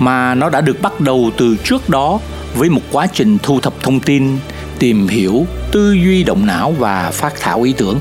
mà 0.00 0.34
nó 0.34 0.50
đã 0.50 0.60
được 0.60 0.82
bắt 0.82 1.00
đầu 1.00 1.30
từ 1.36 1.56
trước 1.64 1.88
đó 1.88 2.20
với 2.54 2.68
một 2.68 2.82
quá 2.92 3.06
trình 3.06 3.38
thu 3.42 3.60
thập 3.60 3.82
thông 3.82 4.00
tin, 4.00 4.38
tìm 4.78 5.08
hiểu, 5.08 5.46
tư 5.72 5.92
duy 5.92 6.24
động 6.24 6.46
não 6.46 6.74
và 6.78 7.10
phát 7.10 7.40
thảo 7.40 7.62
ý 7.62 7.72
tưởng. 7.72 7.98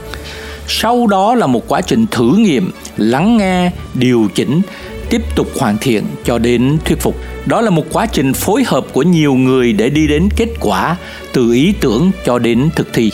Sau 0.67 1.07
đó 1.07 1.35
là 1.35 1.47
một 1.47 1.67
quá 1.67 1.81
trình 1.81 2.05
thử 2.11 2.35
nghiệm, 2.37 2.71
lắng 2.97 3.37
nghe, 3.37 3.71
điều 3.93 4.27
chỉnh, 4.35 4.61
tiếp 5.09 5.21
tục 5.35 5.47
hoàn 5.59 5.77
thiện 5.77 6.03
cho 6.23 6.37
đến 6.37 6.77
thuyết 6.85 7.01
phục. 7.01 7.15
Đó 7.45 7.61
là 7.61 7.69
một 7.69 7.83
quá 7.91 8.05
trình 8.05 8.33
phối 8.33 8.63
hợp 8.63 8.85
của 8.93 9.03
nhiều 9.03 9.33
người 9.33 9.73
để 9.73 9.89
đi 9.89 10.07
đến 10.07 10.29
kết 10.37 10.49
quả 10.59 10.95
từ 11.33 11.53
ý 11.53 11.73
tưởng 11.79 12.11
cho 12.25 12.39
đến 12.39 12.69
thực 12.75 12.93
thi. 12.93 13.11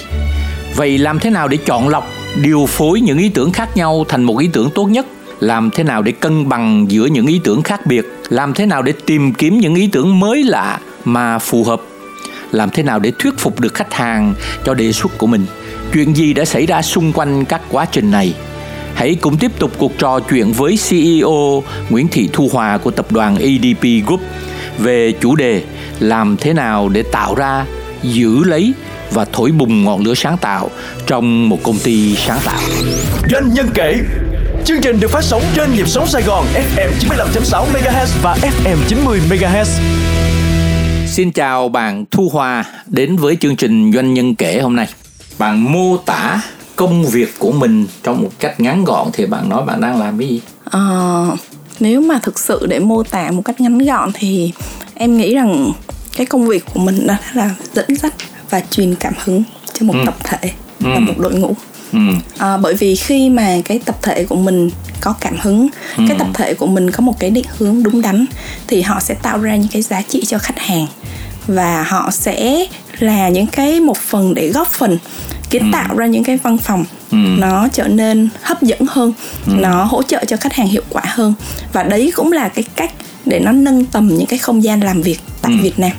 Vậy 0.76 0.98
làm 0.98 1.20
thế 1.20 1.30
nào 1.30 1.48
để 1.48 1.58
chọn 1.58 1.90
lọc, 1.90 2.12
điều 2.42 2.66
phối 2.66 3.02
những 3.02 3.18
ý 3.18 3.30
tưởng 3.30 3.52
khác 3.52 3.78
nhau 3.78 4.06
thành 4.10 4.24
một 4.24 4.38
ý 4.38 4.50
tưởng 4.54 4.70
tốt 4.76 4.86
nhất? 4.86 5.06
Làm 5.40 5.70
thế 5.72 5.84
nào 5.84 6.02
để 6.02 6.12
cân 6.12 6.50
bằng 6.50 6.86
giữa 6.90 7.06
những 7.06 7.28
ý 7.28 7.42
tưởng 7.44 7.62
khác 7.62 7.86
biệt? 7.86 8.05
Làm 8.30 8.54
thế 8.54 8.66
nào 8.66 8.82
để 8.82 8.94
tìm 9.06 9.34
kiếm 9.34 9.60
những 9.60 9.76
ý 9.76 9.88
tưởng 9.88 10.20
mới 10.20 10.44
lạ 10.44 10.80
mà 11.06 11.40
phù 11.40 11.64
hợp? 11.64 11.82
Làm 12.52 12.70
thế 12.70 12.84
nào 12.84 13.00
để 13.00 13.12
thuyết 13.20 13.34
phục 13.38 13.60
được 13.60 13.74
khách 13.74 13.94
hàng 13.94 14.34
cho 14.66 14.74
đề 14.74 14.92
xuất 14.92 15.18
của 15.18 15.28
mình? 15.28 15.46
Chuyện 15.94 16.16
gì 16.16 16.34
đã 16.34 16.46
xảy 16.46 16.66
ra 16.66 16.82
xung 16.82 17.14
quanh 17.14 17.46
các 17.46 17.62
quá 17.70 17.86
trình 17.92 18.12
này? 18.12 18.34
Hãy 18.94 19.16
cùng 19.16 19.38
tiếp 19.38 19.52
tục 19.60 19.72
cuộc 19.78 19.92
trò 19.98 20.20
chuyện 20.20 20.52
với 20.52 20.80
CEO 20.90 21.64
Nguyễn 21.90 22.08
Thị 22.08 22.30
Thu 22.34 22.50
Hòa 22.54 22.78
của 22.78 22.92
tập 22.92 23.12
đoàn 23.12 23.38
EDP 23.38 24.08
Group 24.08 24.22
về 24.80 25.12
chủ 25.12 25.36
đề 25.36 25.64
làm 26.00 26.38
thế 26.38 26.54
nào 26.54 26.90
để 26.90 27.04
tạo 27.12 27.36
ra, 27.36 27.66
giữ 28.04 28.44
lấy 28.44 28.74
và 29.12 29.26
thổi 29.26 29.52
bùng 29.52 29.84
ngọn 29.84 30.04
lửa 30.04 30.14
sáng 30.14 30.38
tạo 30.38 30.70
trong 31.08 31.50
một 31.50 31.64
công 31.64 31.80
ty 31.84 32.16
sáng 32.16 32.40
tạo. 32.46 32.60
Doanh 33.32 33.54
nhân 33.54 33.68
kể 33.74 33.96
Chương 34.66 34.82
trình 34.82 35.00
được 35.00 35.12
phát 35.12 35.24
sóng 35.24 35.42
trên 35.56 35.74
nhịp 35.74 35.88
sống 35.88 36.08
Sài 36.08 36.22
Gòn 36.24 36.46
FM 36.76 36.90
95.6 37.00 37.66
MHz 37.74 38.08
và 38.22 38.36
FM 38.64 38.78
90 38.88 39.22
MHz. 39.30 39.66
Xin 41.08 41.32
chào 41.32 41.70
bạn 41.70 42.06
Thu 42.12 42.30
Hòa 42.34 42.64
đến 42.88 43.16
với 43.18 43.38
chương 43.42 43.56
trình 43.56 43.92
Doanh 43.94 44.14
nhân 44.14 44.36
kể 44.36 44.60
hôm 44.60 44.76
nay. 44.76 44.88
Bạn 45.38 45.72
mô 45.74 45.98
tả 45.98 46.42
công 46.76 47.06
việc 47.06 47.34
của 47.40 47.52
mình 47.52 47.88
trong 48.04 48.22
một 48.22 48.30
cách 48.40 48.60
ngắn 48.60 48.84
gọn 48.84 49.08
thì 49.14 49.26
bạn 49.26 49.50
nói 49.50 49.66
bạn 49.66 49.82
đang 49.82 50.00
làm 50.00 50.20
cái 50.20 50.28
gì? 50.28 50.42
Ờ, 50.64 51.28
nếu 51.80 52.02
mà 52.02 52.20
thực 52.24 52.40
sự 52.40 52.66
để 52.70 52.80
mô 52.80 53.04
tả 53.04 53.32
một 53.32 53.42
cách 53.46 53.62
ngắn 53.62 53.78
gọn 53.78 54.12
thì 54.14 54.52
em 54.94 55.18
nghĩ 55.18 55.36
rằng 55.36 55.72
cái 56.18 56.26
công 56.26 56.48
việc 56.48 56.64
của 56.74 56.80
mình 56.80 57.08
đó 57.08 57.16
là 57.34 57.50
dẫn 57.74 57.96
dắt 57.96 58.14
và 58.50 58.62
truyền 58.72 58.96
cảm 58.96 59.14
hứng 59.24 59.44
cho 59.74 59.86
một 59.86 59.94
Ừ. 59.94 60.00
tập 60.06 60.16
thể 60.24 60.52
Ừ. 60.84 60.90
và 60.94 61.00
một 61.00 61.14
đội 61.18 61.34
ngũ 61.34 61.54
Ừ. 61.96 62.00
à, 62.38 62.58
bởi 62.58 62.74
vì 62.74 62.96
khi 62.96 63.30
mà 63.30 63.58
cái 63.66 63.80
tập 63.86 63.96
thể 64.02 64.24
của 64.24 64.36
mình 64.36 64.70
có 65.02 65.14
cảm 65.22 65.36
hứng 65.42 65.68
Ừ. 65.98 66.04
cái 66.08 66.18
tập 66.20 66.28
thể 66.34 66.54
của 66.54 66.68
mình 66.68 66.92
có 66.92 67.02
một 67.02 67.20
cái 67.20 67.30
định 67.30 67.46
hướng 67.58 67.84
đúng 67.84 68.02
đắn 68.02 68.26
thì 68.68 68.82
họ 68.82 69.00
sẽ 69.00 69.14
tạo 69.14 69.38
ra 69.38 69.56
những 69.56 69.68
cái 69.72 69.82
giá 69.82 70.02
trị 70.02 70.26
cho 70.28 70.38
khách 70.38 70.60
hàng 70.60 70.88
và 71.48 71.84
họ 71.84 72.12
sẽ 72.12 72.66
là 73.00 73.30
những 73.30 73.48
cái 73.48 73.80
một 73.80 73.98
phần 73.98 74.34
để 74.34 74.48
góp 74.50 74.68
phần 74.72 74.98
kiến 75.50 75.72
tạo 75.74 75.96
ra 75.98 76.06
những 76.06 76.24
cái 76.24 76.38
văn 76.38 76.58
phòng 76.58 76.86
Ừ. 77.12 77.18
nó 77.38 77.68
trở 77.74 77.88
nên 77.88 78.30
hấp 78.42 78.62
dẫn 78.64 78.80
hơn 78.90 79.14
nó 79.48 79.84
hỗ 79.84 80.04
trợ 80.04 80.26
cho 80.28 80.38
khách 80.38 80.54
hàng 80.54 80.68
hiệu 80.68 80.84
quả 80.90 81.02
hơn 81.06 81.34
và 81.74 81.84
đấy 81.84 82.12
cũng 82.16 82.32
là 82.32 82.48
cái 82.50 82.64
cách 82.76 82.92
để 83.26 83.40
nó 83.40 83.52
nâng 83.52 83.86
tầm 83.86 84.08
những 84.08 84.26
cái 84.26 84.40
không 84.40 84.64
gian 84.64 84.80
làm 84.82 85.02
việc 85.02 85.20
tại 85.42 85.52
Ừ. 85.52 85.58
Việt 85.64 85.80
Nam 85.80 85.92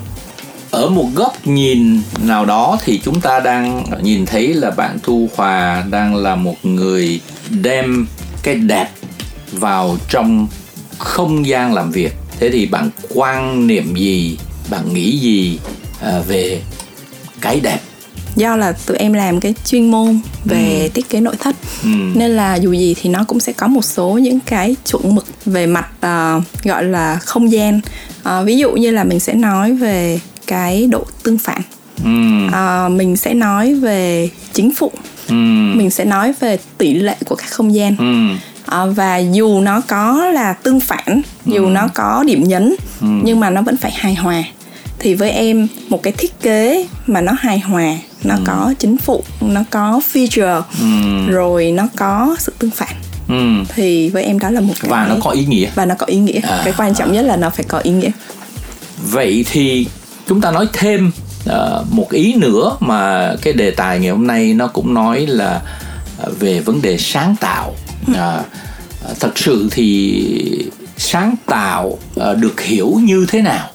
Ở 0.71 0.89
một 0.91 1.09
góc 1.15 1.47
nhìn 1.47 2.01
nào 2.23 2.45
đó 2.45 2.79
thì 2.85 3.01
chúng 3.05 3.21
ta 3.21 3.41
đang 3.41 3.85
nhìn 4.03 4.27
thấy 4.27 4.55
là 4.55 4.71
bạn 4.71 4.99
Thu 5.03 5.29
Hòa 5.37 5.85
đang 5.91 6.15
là 6.17 6.35
một 6.35 6.55
người 6.63 7.21
đem 7.63 8.07
cái 8.43 8.55
đẹp 8.55 8.89
vào 9.53 9.97
trong 10.09 10.49
không 10.99 11.47
gian 11.47 11.75
làm 11.75 11.91
việc. 11.91 12.13
Thế 12.41 12.51
thì 12.51 12.67
bạn 12.67 12.91
quan 13.15 13.67
niệm 13.67 13.95
gì, 13.97 14.39
bạn 14.71 14.95
nghĩ 14.95 15.19
gì 15.19 15.59
à, 16.03 16.19
về 16.29 16.61
cái 17.41 17.61
đẹp? 17.61 17.79
do 18.37 18.57
là 18.57 18.73
tụi 18.87 18.97
em 18.97 19.13
làm 19.13 19.41
cái 19.41 19.55
chuyên 19.65 19.91
môn 19.91 20.21
về 20.45 20.91
thiết 20.95 21.09
kế 21.09 21.21
nội 21.21 21.37
thất 21.41 21.57
Ừ. 21.83 21.89
nên 22.15 22.31
là 22.31 22.55
dù 22.55 22.73
gì 22.73 22.95
thì 23.03 23.11
nó 23.11 23.25
cũng 23.25 23.41
sẽ 23.41 23.53
có 23.53 23.67
một 23.67 23.85
số 23.85 24.09
những 24.23 24.41
cái 24.41 24.77
chuẩn 24.91 25.15
mực 25.15 25.27
về 25.47 25.67
mặt 25.67 25.89
ờ, 26.01 26.41
gọi 26.65 26.85
là 26.85 27.17
không 27.23 27.53
gian 27.53 27.81
Ờ, 28.23 28.45
ví 28.45 28.57
dụ 28.59 28.73
như 28.73 28.91
là 28.91 29.05
mình 29.05 29.21
sẽ 29.21 29.35
nói 29.35 29.73
về 29.73 30.21
cái 30.47 30.87
độ 30.87 31.05
tương 31.23 31.39
phản 31.39 31.61
Ừ. 32.05 32.11
Ờ, 32.53 32.89
mình 32.93 33.17
sẽ 33.17 33.35
nói 33.35 33.75
về 33.75 34.31
chính 34.53 34.73
phụ 34.77 34.93
Ừ. 35.29 35.35
mình 35.75 35.91
sẽ 35.91 36.05
nói 36.05 36.33
về 36.41 36.59
tỷ 36.79 36.95
lệ 36.95 37.17
của 37.27 37.35
các 37.35 37.51
không 37.51 37.75
gian 37.75 37.97
Ừ. 37.99 38.37
Ờ, 38.67 38.93
và 38.93 39.17
dù 39.19 39.61
nó 39.61 39.81
có 39.81 40.27
là 40.35 40.53
tương 40.53 40.81
phản 40.81 41.23
dù 41.47 41.67
nó 41.69 41.89
có 41.95 42.25
điểm 42.27 42.45
nhấn 42.45 42.75
nhưng 43.01 43.41
mà 43.41 43.51
nó 43.51 43.63
vẫn 43.63 43.77
phải 43.77 43.91
hài 43.93 44.15
hòa 44.15 44.43
thì 44.99 45.15
với 45.15 45.31
em 45.31 45.69
một 45.89 46.03
cái 46.03 46.13
thiết 46.13 46.41
kế 46.41 46.87
mà 47.07 47.21
nó 47.21 47.33
hài 47.39 47.59
hòa 47.59 47.95
nó 48.25 48.35
có 48.45 48.75
chính 48.79 48.97
phụ 48.97 49.23
nó 49.41 49.61
có 49.71 50.01
feature 50.13 50.63
rồi 51.29 51.71
nó 51.73 51.89
có 51.97 52.37
sự 52.39 52.53
tương 52.59 52.71
phản 52.71 52.95
Ừ. 53.29 53.65
thì 53.75 54.09
với 54.09 54.23
em 54.25 54.39
đó 54.39 54.51
là 54.51 54.61
một 54.61 54.75
cái 54.81 54.91
Và 54.91 55.07
nó 55.09 55.15
có 55.25 55.31
ý 55.31 55.45
nghĩa. 55.45 55.69
và 55.75 55.85
nó 55.87 55.95
có 55.99 56.07
ý 56.07 56.17
nghĩa 56.17 56.41
À. 56.41 56.63
cái 56.65 56.75
quan 56.77 56.95
trọng 56.95 57.13
nhất 57.13 57.23
là 57.23 57.37
nó 57.37 57.51
phải 57.51 57.65
có 57.69 57.79
ý 57.79 57.91
nghĩa 57.91 58.11
Vậy 59.11 59.45
thì 59.53 59.87
chúng 60.27 60.41
ta 60.41 60.51
nói 60.51 60.69
thêm 60.73 61.11
ờ, 61.47 61.85
một 61.91 62.11
ý 62.11 62.35
nữa 62.35 62.77
mà 62.81 63.33
cái 63.43 63.53
đề 63.53 63.71
tài 63.71 63.99
ngày 64.01 64.11
hôm 64.11 64.27
nay 64.27 64.55
nó 64.55 64.67
cũng 64.67 64.95
nói 64.95 65.27
là 65.27 65.61
ờ, 66.19 66.33
về 66.41 66.61
vấn 66.61 66.83
đề 66.83 66.99
sáng 66.99 67.37
tạo. 67.41 67.75
Ờ, 68.15 68.45
thật 69.21 69.39
sự 69.39 69.69
thì 69.73 70.69
sáng 70.97 71.35
tạo 71.47 71.99
ờ, 72.17 72.35
được 72.35 72.61
hiểu 72.61 73.01
như 73.03 73.27
thế 73.29 73.43
nào? 73.43 73.69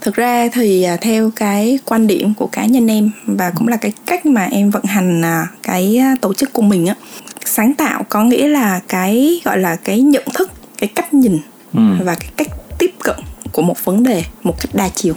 thực 0.00 0.14
ra 0.14 0.48
thì 0.52 0.82
à, 0.82 0.96
theo 0.96 1.30
cái 1.36 1.78
quan 1.84 2.06
điểm 2.06 2.34
của 2.34 2.46
cá 2.46 2.64
nhân 2.66 2.86
em 2.90 3.10
và 3.26 3.50
cũng 3.50 3.68
là 3.68 3.76
cái 3.76 3.92
cách 4.06 4.26
mà 4.26 4.44
em 4.44 4.70
vận 4.70 4.84
hành 4.84 5.22
à, 5.24 5.46
cái 5.62 5.96
à, 5.98 6.14
tổ 6.20 6.34
chức 6.34 6.52
của 6.52 6.62
mình 6.62 6.86
á 6.86 6.94
sáng 7.44 7.74
tạo 7.74 8.02
có 8.08 8.22
nghĩa 8.24 8.48
là 8.48 8.80
cái 8.88 9.40
gọi 9.44 9.58
là 9.58 9.76
cái 9.76 10.00
nhận 10.00 10.24
thức 10.34 10.50
cái 10.78 10.88
cách 10.94 11.14
nhìn 11.14 11.38
Ừ. 11.74 11.80
và 12.04 12.14
cái 12.14 12.28
cách 12.36 12.48
tiếp 12.78 12.90
cận 13.04 13.16
của 13.52 13.62
một 13.62 13.84
vấn 13.84 14.02
đề 14.02 14.24
một 14.42 14.54
cách 14.60 14.74
đa 14.74 14.88
chiều 14.94 15.14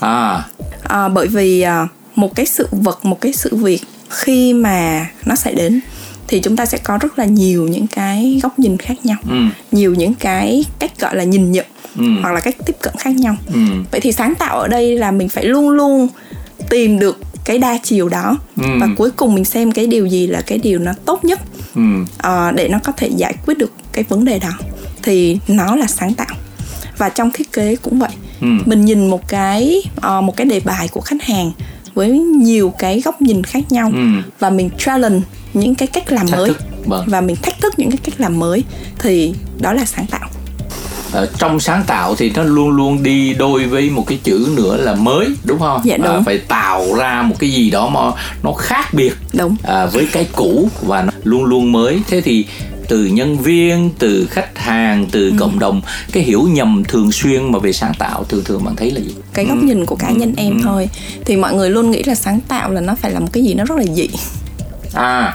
À, 0.00 0.44
à, 0.82 1.08
bởi 1.08 1.26
vì 1.28 1.60
à, 1.60 1.86
một 2.14 2.34
cái 2.34 2.46
sự 2.46 2.68
vật 2.72 3.04
một 3.04 3.20
cái 3.20 3.32
sự 3.32 3.56
việc 3.56 3.80
khi 4.10 4.52
mà 4.52 5.06
nó 5.26 5.34
xảy 5.34 5.54
đến 5.54 5.80
thì 6.28 6.40
chúng 6.40 6.56
ta 6.56 6.66
sẽ 6.66 6.78
có 6.78 6.98
rất 6.98 7.18
là 7.18 7.24
nhiều 7.24 7.68
những 7.68 7.86
cái 7.86 8.40
góc 8.42 8.58
nhìn 8.58 8.76
khác 8.78 8.94
nhau 9.04 9.16
ừ, 9.30 9.36
nhiều 9.72 9.94
những 9.94 10.14
cái 10.14 10.64
cách 10.78 11.00
gọi 11.00 11.16
là 11.16 11.24
nhìn 11.24 11.52
nhận 11.52 11.66
Ừ. 11.98 12.04
hoặc 12.22 12.32
là 12.32 12.40
cách 12.40 12.56
tiếp 12.66 12.76
cận 12.82 12.94
khác 12.98 13.10
nhau. 13.16 13.36
Ừ, 13.46 13.60
vậy 13.90 14.00
thì 14.00 14.12
sáng 14.12 14.34
tạo 14.34 14.60
ở 14.60 14.68
đây 14.68 14.96
là 14.98 15.10
mình 15.10 15.28
phải 15.28 15.44
luôn 15.44 15.68
luôn 15.70 16.08
tìm 16.68 16.98
được 16.98 17.20
cái 17.44 17.58
đa 17.58 17.78
chiều 17.82 18.08
đó 18.08 18.38
Ừ. 18.56 18.66
và 18.80 18.88
cuối 18.96 19.10
cùng 19.10 19.34
mình 19.34 19.44
xem 19.44 19.72
cái 19.72 19.86
điều 19.86 20.06
gì 20.06 20.26
là 20.26 20.40
cái 20.46 20.58
điều 20.58 20.78
nó 20.78 20.92
tốt 21.04 21.24
nhất 21.24 21.40
ừ, 21.74 21.82
ờ, 22.18 22.50
để 22.52 22.68
nó 22.68 22.78
có 22.84 22.92
thể 22.96 23.10
giải 23.16 23.34
quyết 23.46 23.58
được 23.58 23.72
cái 23.92 24.04
vấn 24.08 24.24
đề 24.24 24.38
đó. 24.38 24.50
Thì 25.02 25.38
nó 25.48 25.76
là 25.76 25.86
sáng 25.86 26.14
tạo 26.14 26.36
và 26.98 27.08
trong 27.08 27.30
thiết 27.30 27.52
kế 27.52 27.76
cũng 27.76 27.98
vậy 27.98 28.10
Ừ. 28.40 28.46
mình 28.66 28.84
nhìn 28.84 29.10
một 29.10 29.28
cái 29.28 29.82
ờ, 29.96 30.20
một 30.20 30.36
cái 30.36 30.46
đề 30.46 30.60
bài 30.60 30.88
của 30.88 31.00
khách 31.00 31.22
hàng 31.22 31.52
với 31.94 32.10
nhiều 32.18 32.72
cái 32.78 33.00
góc 33.04 33.22
nhìn 33.22 33.44
khác 33.44 33.72
nhau 33.72 33.90
Ừ. 33.94 34.00
và 34.38 34.50
mình 34.50 34.70
challenge 34.78 35.20
những 35.54 35.74
cái 35.74 35.88
cách 35.88 36.12
làm 36.12 36.26
Thách 36.26 36.38
mới 36.38 36.48
thức, 36.48 36.58
vâng. 36.86 37.04
và 37.08 37.20
mình 37.20 37.36
thách 37.36 37.60
thức 37.60 37.74
những 37.78 37.90
cái 37.90 37.98
cách 38.04 38.14
làm 38.20 38.38
mới 38.38 38.64
thì 38.98 39.34
đó 39.60 39.72
là 39.72 39.84
sáng 39.84 40.06
tạo 40.06 40.28
Ờ, 41.12 41.26
trong 41.38 41.60
sáng 41.60 41.82
tạo 41.86 42.14
thì 42.14 42.32
nó 42.36 42.42
luôn 42.42 42.68
luôn 42.70 43.02
đi 43.02 43.34
đôi 43.34 43.64
với 43.64 43.90
một 43.90 44.04
cái 44.06 44.18
chữ 44.24 44.48
nữa 44.56 44.76
là 44.76 44.94
mới 44.94 45.26
đúng 45.44 45.58
không? 45.58 45.80
Dạ, 45.84 45.96
đúng. 45.96 46.06
À, 46.06 46.20
phải 46.26 46.38
tạo 46.38 46.94
ra 46.94 47.22
một 47.22 47.34
cái 47.38 47.50
gì 47.50 47.70
đó 47.70 47.88
mà 47.88 48.00
nó 48.42 48.52
khác 48.52 48.94
biệt 48.94 49.12
đúng 49.32 49.56
à, 49.62 49.86
với 49.86 50.08
cái 50.12 50.28
cũ 50.32 50.68
và 50.82 51.02
nó 51.02 51.10
luôn 51.24 51.44
luôn 51.44 51.72
mới 51.72 52.00
thế 52.08 52.20
thì 52.20 52.46
từ 52.90 53.04
nhân 53.04 53.38
viên 53.38 53.90
từ 53.98 54.26
khách 54.30 54.58
hàng 54.58 55.06
từ 55.12 55.32
cộng 55.38 55.58
đồng 55.58 55.80
cái 56.12 56.22
hiểu 56.22 56.42
nhầm 56.42 56.82
thường 56.88 57.12
xuyên 57.12 57.52
mà 57.52 57.58
về 57.58 57.72
sáng 57.72 57.92
tạo 57.98 58.24
thường 58.24 58.44
thường 58.44 58.64
bạn 58.64 58.76
thấy 58.76 58.90
là 58.90 59.00
gì? 59.00 59.14
Cái 59.34 59.44
góc 59.44 59.58
nhìn 59.58 59.86
của 59.86 59.96
cá 59.96 60.10
nhân 60.10 60.34
em 60.36 60.60
thôi. 60.62 60.88
Thì 61.24 61.36
mọi 61.36 61.54
người 61.54 61.70
luôn 61.70 61.90
nghĩ 61.90 62.02
là 62.02 62.14
sáng 62.14 62.40
tạo 62.48 62.70
là 62.70 62.80
nó 62.80 62.94
phải 62.94 63.10
là 63.10 63.20
một 63.20 63.28
cái 63.32 63.42
gì 63.42 63.54
nó 63.54 63.64
rất 63.64 63.78
là 63.78 63.84
dị. 63.94 64.08
À 64.94 65.34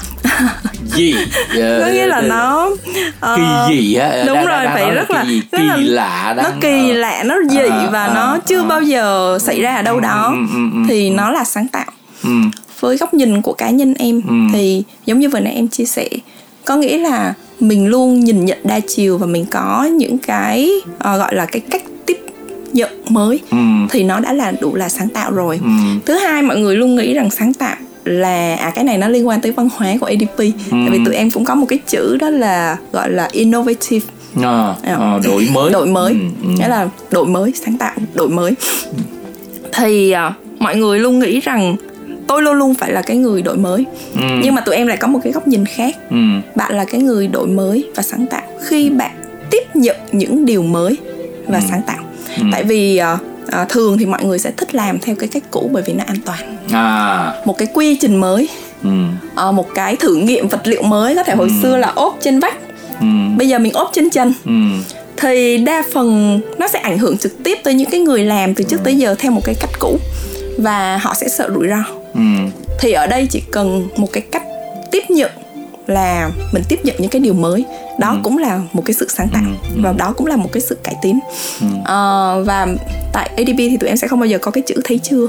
dị 0.96 1.16
có 1.56 1.88
nghĩa 1.94 2.06
là 2.06 2.22
nó 2.22 2.66
uh, 2.66 3.38
kỳ 3.38 3.44
dị 3.70 3.96
á 3.96 4.24
đúng 4.28 4.36
đang, 4.36 4.46
rồi 4.46 4.66
đang 4.66 4.74
phải 4.74 4.92
rất 4.92 5.12
là 5.12 5.24
kỳ, 5.24 5.42
kỳ 5.52 5.64
là, 5.64 5.78
lạ 5.78 6.34
đang, 6.38 6.46
nó 6.46 6.52
kỳ 6.62 6.92
uh, 6.92 6.98
lạ 6.98 7.24
nó 7.26 7.36
dị 7.50 7.66
uh, 7.66 7.92
và 7.92 8.08
uh, 8.08 8.16
nó 8.16 8.38
chưa 8.46 8.62
uh, 8.62 8.68
bao 8.68 8.82
giờ 8.82 9.38
xảy 9.42 9.62
ra 9.62 9.76
ở 9.76 9.82
đâu 9.82 10.00
đó. 10.00 10.26
um, 10.26 10.50
um, 10.54 10.72
um, 10.72 10.88
thì 10.88 11.10
nó 11.10 11.32
là 11.32 11.44
sáng 11.44 11.68
tạo. 11.68 11.92
Um. 12.24 12.52
với 12.80 12.98
góc 12.98 13.14
nhìn 13.14 13.42
của 13.42 13.54
cá 13.54 13.70
nhân 13.70 13.94
em 13.94 14.22
um. 14.28 14.50
thì 14.54 14.84
giống 15.06 15.20
như 15.20 15.30
vừa 15.30 15.40
nãy 15.40 15.54
em 15.54 15.68
chia 15.68 15.86
sẻ 15.86 16.10
có 16.66 16.76
nghĩa 16.76 16.98
là 16.98 17.34
mình 17.60 17.88
luôn 17.88 18.20
nhìn 18.20 18.46
nhận 18.46 18.58
đa 18.64 18.80
chiều 18.80 19.18
và 19.18 19.28
mình 19.28 19.46
có 19.52 19.90
những 19.98 20.18
cái 20.18 20.72
uh, 20.86 21.04
gọi 21.04 21.36
là 21.36 21.46
cái 21.46 21.60
cách 21.60 21.84
tiếp 22.06 22.18
nhận 22.74 22.90
mới 23.10 23.40
ừ. 23.52 23.58
thì 23.90 24.04
nó 24.04 24.20
đã 24.20 24.34
là 24.34 24.54
đủ 24.62 24.76
là 24.76 24.90
sáng 24.90 25.10
tạo 25.10 25.32
rồi 25.32 25.60
ừ. 25.64 25.70
thứ 26.06 26.14
hai 26.14 26.42
mọi 26.42 26.58
người 26.58 26.76
luôn 26.76 26.96
nghĩ 26.96 27.14
rằng 27.14 27.30
sáng 27.30 27.54
tạo 27.54 27.76
là 28.06 28.56
à 28.56 28.70
cái 28.70 28.84
này 28.84 28.98
nó 28.98 29.08
liên 29.08 29.28
quan 29.28 29.42
tới 29.42 29.52
văn 29.52 29.70
hóa 29.76 29.94
của 30.00 30.06
ADP 30.06 30.38
ừ. 30.38 30.54
tại 30.72 30.90
vì 30.92 31.00
tụi 31.06 31.16
em 31.16 31.32
cũng 31.32 31.46
có 31.46 31.56
một 31.56 31.66
cái 31.70 31.80
chữ 31.88 32.18
đó 32.20 32.30
là 32.30 32.78
gọi 32.92 33.10
là 33.10 33.30
innovative 33.32 34.06
à, 34.44 34.76
à, 34.84 35.20
đổi 35.24 35.48
mới 35.54 35.72
đổi 35.72 35.88
mới 35.88 36.12
ừ, 36.12 36.20
ừ. 36.44 36.50
nghĩa 36.60 36.68
là 36.68 36.90
đổi 37.12 37.26
mới 37.26 37.54
sáng 37.66 37.78
tạo 37.78 37.94
đổi 38.14 38.30
mới 38.30 38.54
thì 39.74 40.12
à, 40.12 40.34
mọi 40.60 40.76
người 40.76 41.00
luôn 41.00 41.20
nghĩ 41.20 41.40
rằng 41.40 41.76
tôi 42.28 42.42
luôn 42.42 42.54
luôn 42.54 42.74
phải 42.74 42.92
là 42.92 43.02
cái 43.02 43.18
người 43.18 43.42
đổi 43.42 43.58
mới 43.58 43.86
ừ. 44.14 44.22
nhưng 44.44 44.56
mà 44.56 44.62
tụi 44.62 44.76
em 44.76 44.88
lại 44.88 44.98
có 44.98 45.08
một 45.08 45.20
cái 45.24 45.34
góc 45.34 45.48
nhìn 45.48 45.66
khác 45.66 45.96
ừ. 46.10 46.18
bạn 46.56 46.76
là 46.76 46.86
cái 46.86 47.02
người 47.02 47.28
đổi 47.28 47.48
mới 47.48 47.90
và 47.96 48.04
sáng 48.04 48.26
tạo 48.28 48.42
khi 48.66 48.90
bạn 48.90 49.12
tiếp 49.52 49.64
nhận 49.74 49.96
những 50.12 50.46
điều 50.46 50.64
mới 50.64 50.98
và 51.48 51.58
ừ. 51.58 51.64
sáng 51.70 51.82
tạo 51.88 52.04
ừ. 52.38 52.44
tại 52.52 52.64
vì 52.64 53.02
uh, 53.14 53.20
uh, 53.62 53.70
thường 53.70 53.98
thì 53.98 54.06
mọi 54.06 54.24
người 54.24 54.40
sẽ 54.40 54.52
thích 54.58 54.76
làm 54.76 55.00
theo 55.00 55.16
cái 55.16 55.30
cách 55.30 55.44
cũ 55.52 55.70
bởi 55.74 55.84
vì 55.86 55.94
nó 55.94 56.04
an 56.08 56.18
toàn 56.26 56.58
à. 56.72 57.34
một 57.46 57.58
cái 57.58 57.68
quy 57.74 57.96
trình 57.96 58.16
mới 58.16 58.50
ừ. 58.84 58.90
uh, 59.50 59.54
một 59.54 59.68
cái 59.76 59.96
thử 59.96 60.16
nghiệm 60.16 60.48
vật 60.48 60.68
liệu 60.68 60.84
mới 60.84 61.16
có 61.16 61.24
thể 61.24 61.36
hồi 61.36 61.48
ừ. 61.48 61.54
xưa 61.62 61.78
là 61.78 61.92
ốp 61.96 62.18
trên 62.22 62.40
vách 62.40 62.58
ừ. 63.00 63.08
bây 63.38 63.48
giờ 63.48 63.60
mình 63.60 63.74
ốp 63.74 63.90
trên 63.94 64.10
chân 64.10 64.34
ừ 64.46 64.52
thì 65.18 65.58
đa 65.58 65.84
phần 65.94 66.40
nó 66.58 66.68
sẽ 66.68 66.80
ảnh 66.80 66.98
hưởng 66.98 67.18
trực 67.18 67.44
tiếp 67.44 67.58
tới 67.64 67.74
những 67.74 67.90
cái 67.90 68.00
người 68.00 68.24
làm 68.24 68.56
từ 68.56 68.64
trước 68.64 68.78
tới 68.84 68.96
giờ 68.96 69.16
theo 69.20 69.32
một 69.32 69.42
cái 69.46 69.56
cách 69.56 69.70
cũ 69.80 70.00
và 70.58 70.98
họ 70.98 71.14
sẽ 71.14 71.28
sợ 71.28 71.50
rủi 71.56 71.68
ro 71.68 71.95
ừ. 72.16 72.22
thì 72.80 72.92
ở 72.92 73.08
đây 73.08 73.28
chỉ 73.32 73.44
cần 73.52 73.88
một 73.98 74.08
cái 74.14 74.24
cách 74.32 74.44
tiếp 74.92 75.04
nhận 75.10 75.32
là 75.88 76.30
mình 76.52 76.64
tiếp 76.70 76.80
nhận 76.84 76.96
những 77.00 77.10
cái 77.10 77.20
điều 77.20 77.34
mới 77.34 77.66
đó 78.00 78.10
ừ. 78.10 78.18
cũng 78.24 78.38
là 78.38 78.60
một 78.74 78.84
cái 78.86 78.94
sự 78.94 79.08
sáng 79.10 79.30
tạo 79.34 79.44
ừ. 79.46 79.76
ừ. 79.76 79.82
và 79.84 79.94
đó 79.98 80.14
cũng 80.18 80.28
là 80.28 80.36
một 80.36 80.50
cái 80.52 80.62
sự 80.62 80.78
cải 80.84 80.96
tiến 81.02 81.20
ừ. 81.62 81.68
à, 81.86 82.00
và 82.46 82.68
tại 83.14 83.30
ADP 83.38 83.58
thì 83.58 83.78
tụi 83.80 83.90
em 83.90 83.98
sẽ 83.98 84.08
không 84.08 84.20
bao 84.20 84.28
giờ 84.28 84.38
có 84.38 84.52
cái 84.52 84.64
chữ 84.68 84.76
thấy 84.84 85.00
chưa 85.04 85.28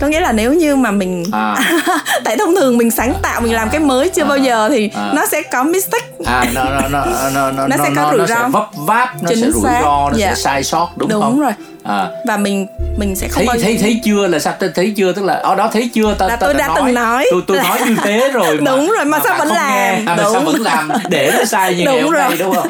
có 0.00 0.06
nghĩa 0.06 0.20
là 0.20 0.32
nếu 0.32 0.52
như 0.52 0.76
mà 0.76 0.90
mình 0.90 1.24
à. 1.32 1.56
tại 2.24 2.36
thông 2.38 2.54
thường 2.54 2.78
mình 2.78 2.90
sáng 2.90 3.14
tạo 3.22 3.40
mình 3.40 3.52
làm 3.52 3.70
cái 3.70 3.80
mới 3.80 4.08
chưa 4.08 4.22
à. 4.22 4.28
bao 4.28 4.38
giờ 4.38 4.68
thì 4.68 4.90
à. 4.94 5.12
nó 5.14 5.26
sẽ 5.26 5.42
có 5.42 5.64
mistake 5.64 6.06
à 6.24 6.44
nó 6.54 6.64
nó 6.64 6.88
nó 6.88 7.30
nó 7.34 7.50
nó, 7.52 7.66
nó 7.68 7.76
sẽ 7.76 7.90
có 7.96 8.14
rủi 8.18 8.26
ro 8.26 8.48
vấp 8.48 8.68
váp 8.76 9.22
nó 9.22 9.28
Chính 9.28 9.40
sẽ 9.40 9.50
rủi 9.50 9.62
ro 9.62 10.10
nó 10.10 10.16
dạ. 10.16 10.34
sẽ 10.34 10.42
sai 10.42 10.64
sót 10.64 10.88
đúng, 10.96 11.08
đúng 11.08 11.22
không 11.22 11.30
đúng 11.30 11.40
rồi 11.40 11.52
à. 11.84 12.08
và 12.26 12.36
mình 12.36 12.66
mình 12.96 13.16
sẽ 13.16 13.28
không 13.28 13.36
thấy 13.36 13.46
bao 13.46 13.56
giờ... 13.56 13.64
thấy 13.64 13.78
thấy 13.78 14.00
chưa 14.04 14.26
là 14.26 14.38
sao 14.38 14.54
thấy 14.74 14.92
chưa 14.96 15.12
tức 15.12 15.24
là 15.24 15.34
ở 15.34 15.54
đó 15.54 15.70
thấy 15.72 15.90
chưa 15.94 16.14
ta, 16.18 16.26
là 16.26 16.36
ta, 16.36 16.46
tôi 16.46 16.54
đã 16.54 16.68
nói, 16.68 16.76
từng 16.76 16.94
nói 16.94 17.26
tôi 17.30 17.42
tôi 17.46 17.58
nói 17.58 17.78
như 17.86 17.96
thế 18.04 18.30
rồi 18.32 18.60
mà, 18.60 18.70
đúng 18.70 18.92
rồi 18.96 19.04
mà, 19.04 19.18
mà 19.18 19.20
sao 19.24 19.38
vẫn 19.38 19.48
làm 19.48 19.72
nghe, 19.72 20.12
à, 20.12 20.16
đúng. 20.16 20.32
sao 20.32 20.42
vẫn 20.42 20.60
làm 20.60 20.88
để 21.08 21.32
nó 21.38 21.44
sai 21.44 21.74
như 21.74 21.84
đúng 21.84 21.94
ngày 21.94 22.02
hôm 22.02 22.12
nay 22.12 22.36
đúng 22.38 22.54
không 22.54 22.68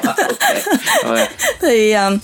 okay. 1.04 1.28
thì 1.60 1.92
um, 1.92 2.18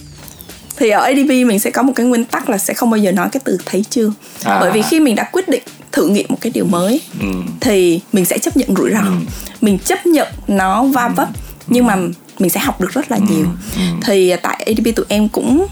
thì 0.76 0.90
ở 0.90 1.02
ADP 1.02 1.28
mình 1.28 1.58
sẽ 1.58 1.70
có 1.70 1.82
một 1.82 1.92
cái 1.96 2.06
nguyên 2.06 2.24
tắc 2.24 2.50
là 2.50 2.58
sẽ 2.58 2.74
không 2.74 2.90
bao 2.90 2.98
giờ 2.98 3.12
nói 3.12 3.28
cái 3.32 3.40
từ 3.44 3.58
thấy 3.66 3.84
chưa 3.90 4.12
à. 4.44 4.58
bởi 4.60 4.70
vì 4.72 4.82
khi 4.82 5.00
mình 5.00 5.14
đã 5.14 5.24
quyết 5.32 5.48
định 5.48 5.62
thử 5.92 6.06
nghiệm 6.08 6.26
một 6.28 6.38
cái 6.40 6.52
điều 6.54 6.64
mới 6.64 7.00
ừ. 7.20 7.26
thì 7.60 8.00
mình 8.12 8.24
sẽ 8.24 8.38
chấp 8.38 8.56
nhận 8.56 8.76
rủi 8.76 8.90
ro 8.90 8.98
ừ. 8.98 9.12
mình 9.60 9.78
chấp 9.78 10.06
nhận 10.06 10.28
nó 10.48 10.84
va 10.84 11.08
vấp 11.08 11.28
ừ. 11.28 11.40
nhưng 11.66 11.86
mà 11.86 11.96
mình 12.38 12.50
sẽ 12.50 12.60
học 12.60 12.80
được 12.80 12.92
rất 12.92 13.10
là 13.10 13.16
ừ. 13.16 13.22
nhiều 13.30 13.46
ừ. 13.76 13.82
thì 14.04 14.36
tại 14.42 14.64
ADP 14.66 14.96
tụi 14.96 15.06
em 15.08 15.28
cũng 15.28 15.66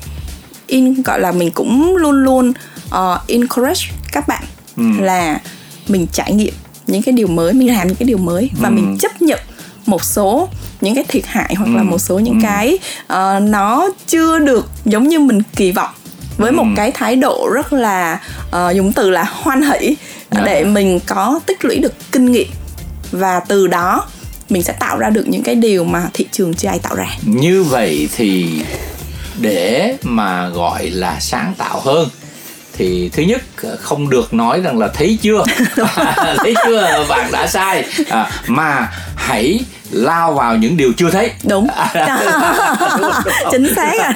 in 0.68 1.02
gọi 1.02 1.20
là 1.20 1.32
mình 1.32 1.50
cũng 1.50 1.96
luôn 1.96 2.14
luôn 2.14 2.52
uh, 2.88 3.26
encourage 3.26 3.80
các 4.12 4.28
bạn 4.28 4.42
ừ. 4.76 4.82
là 5.00 5.40
mình 5.88 6.06
trải 6.12 6.32
nghiệm 6.32 6.54
những 6.86 7.02
cái 7.02 7.12
điều 7.12 7.26
mới 7.26 7.52
mình 7.52 7.68
làm 7.68 7.86
những 7.86 7.96
cái 7.96 8.06
điều 8.06 8.18
mới 8.18 8.50
và 8.60 8.68
ừ. 8.68 8.72
mình 8.72 8.98
chấp 9.00 9.22
nhận 9.22 9.40
một 9.86 10.04
số 10.04 10.48
những 10.80 10.94
cái 10.94 11.04
thiệt 11.08 11.26
hại 11.26 11.54
hoặc 11.54 11.66
ừ. 11.66 11.76
là 11.76 11.82
một 11.82 11.98
số 11.98 12.18
những 12.18 12.40
ừ. 12.40 12.42
cái 12.42 12.78
uh, 13.02 13.42
nó 13.42 13.88
chưa 14.06 14.38
được 14.38 14.70
giống 14.84 15.08
như 15.08 15.18
mình 15.18 15.42
kỳ 15.56 15.72
vọng 15.72 15.90
với 16.36 16.50
ừ. 16.50 16.54
một 16.54 16.66
cái 16.76 16.90
thái 16.90 17.16
độ 17.16 17.48
rất 17.54 17.72
là 17.72 18.20
uh, 18.48 18.76
dùng 18.76 18.92
từ 18.92 19.10
là 19.10 19.24
hoan 19.24 19.62
hỷ 19.62 19.86
yeah. 19.86 19.96
Dạ. 20.30 20.42
để 20.44 20.64
mình 20.64 21.00
có 21.06 21.40
tích 21.46 21.64
lũy 21.64 21.78
được 21.78 21.92
kinh 22.12 22.32
nghiệm 22.32 22.48
và 23.12 23.40
từ 23.40 23.66
đó 23.66 24.06
mình 24.48 24.62
sẽ 24.62 24.72
tạo 24.72 24.98
ra 24.98 25.10
được 25.10 25.28
những 25.28 25.42
cái 25.42 25.54
điều 25.54 25.84
mà 25.84 26.08
thị 26.14 26.26
trường 26.32 26.54
chưa 26.54 26.68
ai 26.68 26.78
tạo 26.78 26.94
ra 26.94 27.08
như 27.24 27.62
vậy 27.62 28.08
thì 28.16 28.46
để 29.40 29.96
mà 30.02 30.48
gọi 30.48 30.90
là 30.90 31.20
sáng 31.20 31.54
tạo 31.58 31.80
hơn. 31.80 32.08
Thì 32.72 33.10
thứ 33.12 33.22
nhất 33.22 33.42
không 33.80 34.10
được 34.10 34.34
nói 34.34 34.60
rằng 34.60 34.78
là 34.78 34.88
thấy 34.88 35.18
chưa? 35.22 35.44
Thấy 36.36 36.54
chưa? 36.66 37.06
Bạn 37.08 37.32
đã 37.32 37.46
sai. 37.46 37.84
À, 38.10 38.30
mà 38.46 38.88
hãy 39.16 39.60
lao 39.90 40.34
vào 40.34 40.56
những 40.56 40.76
điều 40.76 40.92
chưa 40.96 41.10
thấy. 41.10 41.30
Đúng, 41.44 41.68
đúng, 41.94 42.06
đúng 43.00 43.12
chính 43.50 43.74
xác 43.74 43.92
à. 44.00 44.14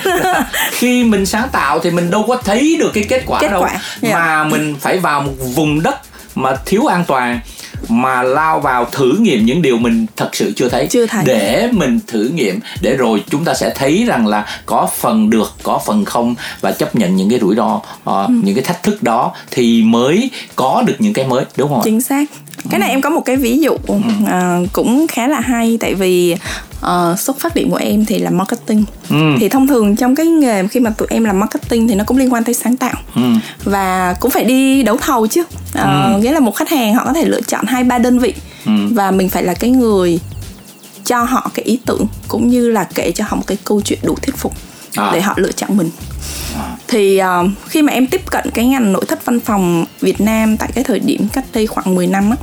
khi 0.70 1.04
mình 1.04 1.26
sáng 1.26 1.48
tạo 1.52 1.78
thì 1.78 1.90
mình 1.90 2.10
đâu 2.10 2.24
có 2.28 2.36
thấy 2.36 2.76
được 2.80 2.90
cái 2.94 3.04
kết 3.08 3.22
quả 3.26 3.40
kết 3.40 3.48
đâu. 3.50 3.62
quả. 3.62 3.70
Yeah. 3.70 3.82
Dạ. 4.02 4.14
mà 4.14 4.44
mình 4.44 4.76
phải 4.80 4.98
vào 4.98 5.20
một 5.20 5.32
vùng 5.38 5.82
đất 5.82 5.94
mà 6.34 6.56
thiếu 6.66 6.86
an 6.86 7.04
toàn 7.04 7.40
mà 7.88 8.22
lao 8.22 8.60
vào 8.60 8.84
thử 8.84 9.12
nghiệm 9.20 9.46
những 9.46 9.62
điều 9.62 9.78
mình 9.78 10.06
thật 10.16 10.28
sự 10.32 10.52
chưa 10.56 10.68
thấy, 10.68 10.86
chưa 10.86 11.06
thấy. 11.06 11.24
Để 11.26 11.68
mình 11.72 12.00
thử 12.06 12.30
nghiệm 12.34 12.60
để 12.80 12.96
rồi 12.96 13.24
chúng 13.30 13.44
ta 13.44 13.54
sẽ 13.54 13.72
thấy 13.74 14.04
rằng 14.06 14.26
là 14.26 14.46
có 14.66 14.88
phần 14.96 15.30
được 15.30 15.52
có 15.62 15.80
phần 15.86 16.04
không 16.04 16.34
và 16.60 16.72
chấp 16.72 16.96
nhận 16.96 17.16
những 17.16 17.30
cái 17.30 17.38
rủi 17.38 17.56
ro 17.56 17.74
uh, 17.74 17.82
ừ. 18.04 18.34
những 18.44 18.54
cái 18.54 18.64
thách 18.64 18.82
thức 18.82 19.02
đó 19.02 19.32
thì 19.50 19.82
mới 19.82 20.30
có 20.56 20.82
được 20.86 20.96
những 20.98 21.12
cái 21.12 21.26
mới 21.26 21.44
đúng 21.56 21.68
không 21.68 21.80
chính 21.84 22.00
xác. 22.00 22.30
Cái 22.70 22.80
này 22.80 22.88
ừ. 22.88 22.92
em 22.92 23.00
có 23.00 23.10
một 23.10 23.22
cái 23.24 23.36
ví 23.36 23.58
dụ 23.58 23.72
uh, 23.72 24.02
cũng 24.72 25.06
khá 25.06 25.28
là 25.28 25.40
hay 25.40 25.78
tại 25.80 25.94
vì 25.94 26.36
uh, 26.86 27.18
xuất 27.18 27.40
phát 27.40 27.54
điểm 27.54 27.70
của 27.70 27.76
em 27.76 28.04
thì 28.04 28.18
là 28.18 28.30
marketing 28.30 28.84
ừ. 29.10 29.36
thì 29.38 29.48
thông 29.48 29.66
thường 29.66 29.96
trong 29.96 30.14
cái 30.14 30.26
nghề 30.26 30.68
khi 30.68 30.80
mà 30.80 30.90
tụi 30.90 31.08
em 31.10 31.24
làm 31.24 31.40
marketing 31.40 31.88
thì 31.88 31.94
nó 31.94 32.04
cũng 32.04 32.16
liên 32.16 32.32
quan 32.32 32.44
tới 32.44 32.54
sáng 32.54 32.76
tạo 32.76 32.94
ừ. 33.14 33.22
và 33.64 34.16
cũng 34.20 34.30
phải 34.30 34.44
đi 34.44 34.82
đấu 34.82 34.96
thầu 34.96 35.26
chứ 35.26 35.40
uh, 35.40 35.74
ừ. 35.74 36.18
nghĩa 36.20 36.32
là 36.32 36.40
một 36.40 36.56
khách 36.56 36.68
hàng 36.68 36.94
họ 36.94 37.04
có 37.04 37.12
thể 37.12 37.24
lựa 37.24 37.40
chọn 37.40 37.66
hai 37.66 37.84
ba 37.84 37.98
đơn 37.98 38.18
vị 38.18 38.34
ừ. 38.66 38.72
và 38.90 39.10
mình 39.10 39.28
phải 39.28 39.42
là 39.42 39.54
cái 39.54 39.70
người 39.70 40.20
cho 41.04 41.22
họ 41.22 41.50
cái 41.54 41.64
ý 41.64 41.78
tưởng 41.86 42.06
cũng 42.28 42.48
như 42.48 42.70
là 42.70 42.84
kể 42.94 43.12
cho 43.12 43.24
họ 43.28 43.36
một 43.36 43.46
cái 43.46 43.58
câu 43.64 43.82
chuyện 43.84 43.98
đủ 44.02 44.14
thuyết 44.22 44.36
phục 44.36 44.52
à. 44.96 45.10
để 45.12 45.20
họ 45.20 45.34
lựa 45.36 45.52
chọn 45.52 45.76
mình 45.76 45.90
à. 46.56 46.76
thì 46.88 47.20
uh, 47.20 47.50
khi 47.68 47.82
mà 47.82 47.92
em 47.92 48.06
tiếp 48.06 48.30
cận 48.30 48.50
cái 48.54 48.66
ngành 48.66 48.92
nội 48.92 49.04
thất 49.08 49.24
văn 49.24 49.40
phòng 49.40 49.84
Việt 50.00 50.20
Nam 50.20 50.56
tại 50.56 50.70
cái 50.74 50.84
thời 50.84 50.98
điểm 50.98 51.28
cách 51.32 51.44
đây 51.52 51.66
khoảng 51.66 51.94
10 51.94 52.06
năm 52.06 52.30
á 52.30 52.36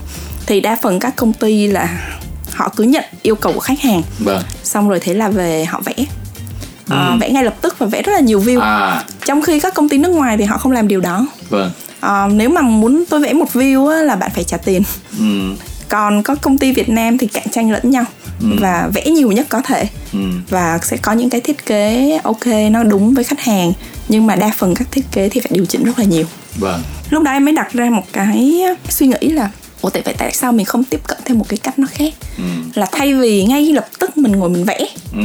thì 0.46 0.62
đa 0.62 0.78
phần 0.82 1.00
các 1.00 1.16
công 1.16 1.34
ty 1.34 1.68
là 1.68 2.14
họ 2.60 2.70
cứ 2.76 2.84
nhận 2.84 3.04
yêu 3.22 3.36
cầu 3.36 3.54
của 3.54 3.60
khách 3.60 3.82
hàng 3.82 4.02
vâng. 4.20 4.44
xong 4.64 4.90
rồi 4.90 5.00
thế 5.02 5.14
là 5.14 5.30
về 5.30 5.66
họ 5.66 5.82
vẽ 5.86 5.94
ừ. 6.90 6.96
à, 6.96 7.18
vẽ 7.20 7.30
ngay 7.30 7.44
lập 7.44 7.56
tức 7.62 7.80
và 7.80 7.88
vẽ 7.88 8.02
rất 8.02 8.12
là 8.14 8.20
nhiều 8.20 8.40
view 8.40 8.60
à. 8.60 9.04
trong 9.26 9.42
khi 9.42 9.60
các 9.60 9.74
công 9.74 9.90
ty 9.90 9.98
nước 9.98 10.10
ngoài 10.10 10.38
thì 10.38 10.44
họ 10.44 10.58
không 10.58 10.72
làm 10.72 10.88
điều 10.88 11.02
đó 11.02 11.28
vâng. 11.50 11.72
à, 12.00 12.28
nếu 12.28 12.50
mà 12.50 12.62
muốn 12.62 13.04
tôi 13.10 13.20
vẽ 13.20 13.34
một 13.34 13.46
view 13.54 13.88
á, 13.88 14.02
là 14.02 14.16
bạn 14.16 14.32
phải 14.36 14.44
trả 14.44 14.58
tiền 14.58 14.84
ừ. 15.20 15.56
còn 15.90 16.24
có 16.24 16.36
công 16.36 16.58
ty 16.58 16.72
Việt 16.72 16.90
Nam 16.90 17.18
thì 17.18 17.28
cạnh 17.28 17.50
tranh 17.52 17.72
lẫn 17.72 17.92
nhau 17.92 18.04
ừ. 18.42 18.48
và 18.60 18.90
vẽ 18.94 19.06
nhiều 19.06 19.32
nhất 19.32 19.46
có 19.50 19.62
thể 19.62 19.88
ừ. 20.14 20.20
và 20.50 20.80
sẽ 20.82 20.98
có 20.98 21.12
những 21.12 21.30
cái 21.30 21.42
thiết 21.42 21.66
kế 21.66 22.18
ok 22.24 22.48
nó 22.72 22.84
đúng 22.84 23.14
với 23.14 23.24
khách 23.24 23.42
hàng 23.42 23.74
nhưng 24.08 24.28
mà 24.28 24.36
đa 24.36 24.52
phần 24.58 24.76
các 24.76 24.88
thiết 24.92 25.06
kế 25.12 25.30
thì 25.30 25.40
phải 25.40 25.52
điều 25.54 25.66
chỉnh 25.66 25.84
rất 25.84 26.00
là 26.00 26.06
nhiều 26.06 26.26
vâng. 26.56 26.82
lúc 27.10 27.24
đó 27.24 27.32
em 27.32 27.46
mới 27.46 27.54
đặt 27.54 27.74
ra 27.74 27.90
một 27.90 28.04
cái 28.14 28.64
suy 28.90 29.08
nghĩ 29.08 29.30
là 29.30 29.50
ủa 29.82 29.90
tại 29.90 30.04
vậy 30.06 30.16
tại 30.18 30.32
sao 30.34 30.52
mình 30.52 30.66
không 30.66 30.84
tiếp 30.84 31.00
cận 31.08 31.18
theo 31.26 31.38
một 31.38 31.46
cái 31.50 31.58
cách 31.58 31.80
nó 31.80 31.88
khác 31.92 32.14
ừ. 32.38 32.44
là 32.76 32.88
thay 32.92 33.14
vì 33.14 33.46
ngay 33.46 33.74
lập 33.74 33.88
tức 34.00 34.18
mình 34.18 34.32
ngồi 34.32 34.50
mình 34.50 34.64
vẽ 34.64 34.80
ừ. 35.14 35.22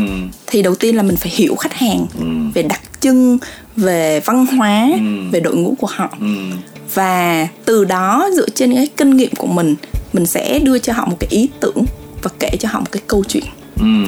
thì 0.46 0.62
đầu 0.62 0.74
tiên 0.74 0.96
là 0.96 1.02
mình 1.02 1.16
phải 1.16 1.32
hiểu 1.34 1.54
khách 1.56 1.74
hàng 1.74 2.06
ừ. 2.18 2.24
về 2.54 2.62
đặc 2.62 2.80
trưng 3.00 3.38
về 3.76 4.20
văn 4.20 4.46
hóa 4.46 4.88
ừ. 4.94 5.30
về 5.32 5.40
đội 5.40 5.56
ngũ 5.56 5.74
của 5.78 5.86
họ 5.86 6.16
ừ. 6.20 6.26
và 6.94 7.48
từ 7.64 7.84
đó 7.84 8.28
dựa 8.36 8.48
trên 8.48 8.74
cái 8.74 8.88
kinh 8.96 9.16
nghiệm 9.16 9.34
của 9.34 9.46
mình 9.46 9.74
mình 10.12 10.26
sẽ 10.26 10.58
đưa 10.58 10.78
cho 10.78 10.92
họ 10.92 11.06
một 11.06 11.16
cái 11.20 11.28
ý 11.30 11.48
tưởng 11.60 11.84
và 12.22 12.30
kể 12.38 12.50
cho 12.60 12.68
họ 12.72 12.80
một 12.80 12.92
cái 12.92 13.02
câu 13.06 13.24
chuyện 13.28 13.44
ừ. 13.76 14.04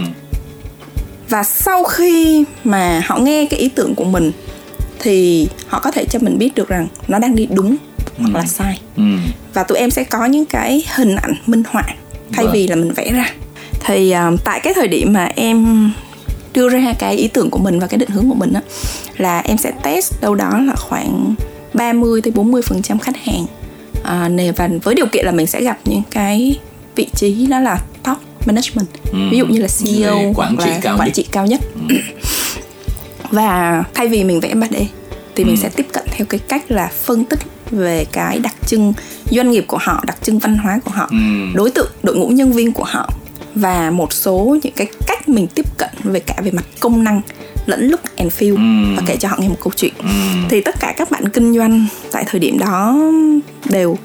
và 1.28 1.42
sau 1.42 1.84
khi 1.84 2.44
mà 2.64 3.02
họ 3.06 3.18
nghe 3.18 3.46
cái 3.50 3.60
ý 3.60 3.68
tưởng 3.68 3.94
của 3.94 4.04
mình 4.04 4.32
thì 4.98 5.48
họ 5.66 5.80
có 5.80 5.90
thể 5.90 6.04
cho 6.04 6.18
mình 6.18 6.38
biết 6.38 6.54
được 6.54 6.68
rằng 6.68 6.88
nó 7.08 7.18
đang 7.18 7.36
đi 7.36 7.46
đúng 7.50 7.76
hoặc 8.18 8.34
là 8.34 8.40
ừ. 8.40 8.46
sai 8.46 8.80
ừ. 8.96 9.02
và 9.54 9.62
tụi 9.62 9.78
em 9.78 9.90
sẽ 9.90 10.04
có 10.04 10.24
những 10.24 10.46
cái 10.46 10.84
hình 10.94 11.16
ảnh 11.16 11.34
minh 11.46 11.62
họa 11.68 11.84
thay 12.32 12.44
vâng. 12.44 12.54
vì 12.54 12.66
là 12.66 12.76
mình 12.76 12.92
vẽ 12.92 13.12
ra. 13.12 13.30
Thì 13.84 14.14
uh, 14.14 14.40
tại 14.44 14.60
cái 14.60 14.74
thời 14.74 14.88
điểm 14.88 15.12
mà 15.12 15.30
em 15.36 15.90
đưa 16.54 16.68
ra 16.68 16.94
cái 16.98 17.16
ý 17.16 17.28
tưởng 17.28 17.50
của 17.50 17.58
mình 17.58 17.78
và 17.78 17.86
cái 17.86 17.98
định 17.98 18.10
hướng 18.10 18.28
của 18.28 18.34
mình 18.34 18.52
á 18.52 18.60
là 19.16 19.38
em 19.38 19.58
sẽ 19.58 19.72
test 19.82 20.20
đâu 20.20 20.34
đó 20.34 20.58
là 20.66 20.74
khoảng 20.74 21.34
30 21.74 22.20
tới 22.20 22.32
40 22.32 22.62
phần 22.62 22.82
trăm 22.82 22.98
khách 22.98 23.16
hàng. 23.24 23.46
À, 24.02 24.30
và 24.56 24.68
với 24.82 24.94
điều 24.94 25.06
kiện 25.06 25.26
là 25.26 25.32
mình 25.32 25.46
sẽ 25.46 25.62
gặp 25.62 25.78
những 25.84 26.02
cái 26.10 26.58
vị 26.96 27.06
trí 27.14 27.46
đó 27.46 27.60
là 27.60 27.78
top 28.02 28.18
management. 28.46 28.86
Ví 29.30 29.38
dụ 29.38 29.46
như 29.46 29.60
là 29.60 29.68
CEO 29.78 30.32
quản 30.34 30.56
hoặc 30.56 30.64
trị 30.64 30.70
là 30.70 30.78
cao 30.82 30.96
quản 30.98 31.06
nhất. 31.06 31.14
trị 31.14 31.26
cao 31.32 31.46
nhất. 31.46 31.60
Và 33.30 33.84
thay 33.94 34.08
vì 34.08 34.24
mình 34.24 34.40
vẽ 34.40 34.54
3D 34.54 34.84
thì 35.36 35.44
mình 35.44 35.56
sẽ 35.56 35.68
tiếp 35.68 35.86
cận 35.92 36.04
theo 36.10 36.26
cái 36.26 36.40
cách 36.48 36.70
là 36.70 36.90
phân 37.04 37.24
tích 37.24 37.40
về 37.70 38.04
cái 38.12 38.38
đặc 38.38 38.54
trưng 38.66 38.92
doanh 39.30 39.50
nghiệp 39.50 39.64
của 39.66 39.78
họ 39.80 40.04
đặc 40.06 40.16
trưng 40.22 40.38
văn 40.38 40.56
hóa 40.56 40.80
của 40.84 40.90
họ 40.90 41.10
đối 41.54 41.70
tượng 41.70 41.90
đội 42.02 42.16
ngũ 42.16 42.28
nhân 42.28 42.52
viên 42.52 42.72
của 42.72 42.84
họ 42.84 43.10
và 43.54 43.90
một 43.90 44.12
số 44.12 44.56
những 44.62 44.72
cái 44.76 44.86
cách 45.06 45.28
mình 45.28 45.46
tiếp 45.46 45.66
cận 45.78 45.90
về 46.02 46.20
cả 46.20 46.34
về 46.44 46.50
mặt 46.50 46.64
công 46.80 47.04
năng 47.04 47.20
lẫn 47.66 47.88
look 47.88 48.16
and 48.16 48.32
feel 48.32 48.56
và 48.96 49.02
kể 49.06 49.16
cho 49.16 49.28
họ 49.28 49.36
nghe 49.40 49.48
một 49.48 49.56
câu 49.60 49.72
chuyện. 49.76 49.92
Thì 50.48 50.60
tất 50.60 50.74
cả 50.80 50.94
các 50.96 51.10
bạn 51.10 51.28
kinh 51.28 51.54
doanh 51.58 51.86
tại 52.12 52.24
thời 52.26 52.40
điểm 52.40 52.58
đó 52.58 52.98
đều 53.64 53.98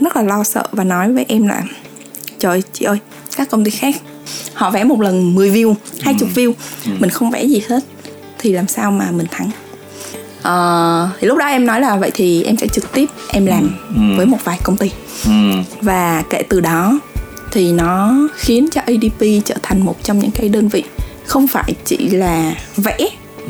rất 0.00 0.16
là 0.16 0.22
lo 0.22 0.44
sợ 0.44 0.68
và 0.72 0.84
nói 0.84 1.12
với 1.12 1.24
em 1.28 1.46
là 1.46 1.62
trời 2.38 2.52
ơi, 2.52 2.62
chị 2.72 2.84
ơi 2.84 2.98
các 3.36 3.50
công 3.50 3.64
ty 3.64 3.70
khác 3.70 3.94
họ 4.54 4.70
vẽ 4.70 4.84
một 4.84 5.00
lần 5.00 5.34
10 5.34 5.50
view 5.50 5.74
20 6.00 6.28
view 6.34 6.52
mình 6.98 7.10
không 7.10 7.30
vẽ 7.30 7.44
gì 7.44 7.62
hết 7.68 7.84
thì 8.38 8.52
làm 8.52 8.68
sao 8.68 8.90
mà 8.90 9.10
mình 9.10 9.26
thắng 9.30 9.50
Ờ, 10.42 11.08
thì 11.20 11.26
lúc 11.26 11.38
đó 11.38 11.46
em 11.46 11.66
nói 11.66 11.80
là 11.80 11.96
vậy 11.96 12.10
thì 12.14 12.42
em 12.42 12.56
sẽ 12.56 12.66
trực 12.66 12.92
tiếp 12.92 13.06
em 13.28 13.46
làm 13.46 13.70
với 14.16 14.26
một 14.26 14.38
vài 14.44 14.58
công 14.62 14.76
ty. 14.76 14.90
Ừ. 15.24 15.30
và 15.82 16.22
kể 16.30 16.42
từ 16.48 16.60
đó 16.60 16.98
thì 17.52 17.72
nó 17.72 18.14
khiến 18.36 18.68
cho 18.72 18.80
ADP 18.80 19.44
trở 19.44 19.54
thành 19.62 19.84
một 19.84 19.96
trong 20.02 20.18
những 20.18 20.30
cái 20.30 20.48
đơn 20.48 20.68
vị 20.68 20.82
không 21.26 21.46
phải 21.46 21.74
chỉ 21.84 22.08
là 22.08 22.54
vẽ 22.76 22.98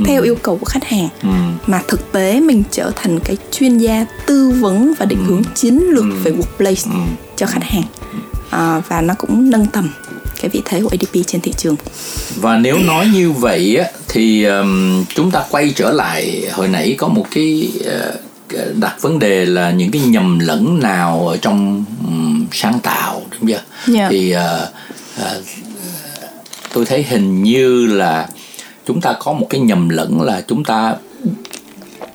theo 0.04 0.22
yêu 0.22 0.34
cầu 0.42 0.56
của 0.56 0.64
khách 0.64 0.84
hàng 0.84 1.08
mà 1.66 1.82
thực 1.88 2.12
tế 2.12 2.40
mình 2.40 2.62
trở 2.70 2.90
thành 2.96 3.20
cái 3.20 3.36
chuyên 3.52 3.78
gia 3.78 4.06
tư 4.26 4.50
vấn 4.60 4.92
và 4.98 5.06
định 5.06 5.24
hướng 5.24 5.42
chiến 5.54 5.78
lược 5.90 6.04
về 6.24 6.32
workplace 6.32 6.90
cho 7.36 7.46
khách 7.46 7.64
hàng. 7.64 7.82
À, 8.50 8.82
và 8.88 9.00
nó 9.00 9.14
cũng 9.18 9.50
nâng 9.50 9.66
tầm 9.66 9.90
cái 10.40 10.48
vị 10.48 10.62
thế 10.64 10.80
của 10.80 10.88
ADP 10.92 11.26
trên 11.26 11.40
thị 11.40 11.52
trường 11.56 11.76
và 12.36 12.56
nếu 12.58 12.78
nói 12.78 13.06
như 13.12 13.32
vậy 13.32 13.76
á 13.76 13.84
thì 14.08 14.44
um, 14.44 15.04
chúng 15.14 15.30
ta 15.30 15.44
quay 15.50 15.72
trở 15.76 15.92
lại 15.92 16.44
hồi 16.52 16.68
nãy 16.68 16.94
có 16.98 17.08
một 17.08 17.26
cái 17.30 17.72
uh, 17.80 18.74
đặt 18.74 18.96
vấn 19.00 19.18
đề 19.18 19.46
là 19.46 19.70
những 19.70 19.90
cái 19.90 20.02
nhầm 20.02 20.38
lẫn 20.38 20.80
nào 20.80 21.28
ở 21.28 21.36
trong 21.36 21.84
um, 22.06 22.46
sáng 22.52 22.78
tạo 22.82 23.22
đúng 23.30 23.50
chưa 23.50 23.62
Dạ. 23.86 24.08
thì 24.10 24.34
uh, 24.36 24.68
uh, 25.20 25.44
tôi 26.72 26.84
thấy 26.84 27.02
hình 27.02 27.42
như 27.42 27.86
là 27.86 28.28
chúng 28.86 29.00
ta 29.00 29.14
có 29.18 29.32
một 29.32 29.46
cái 29.50 29.60
nhầm 29.60 29.88
lẫn 29.88 30.22
là 30.22 30.42
chúng 30.48 30.64
ta 30.64 30.94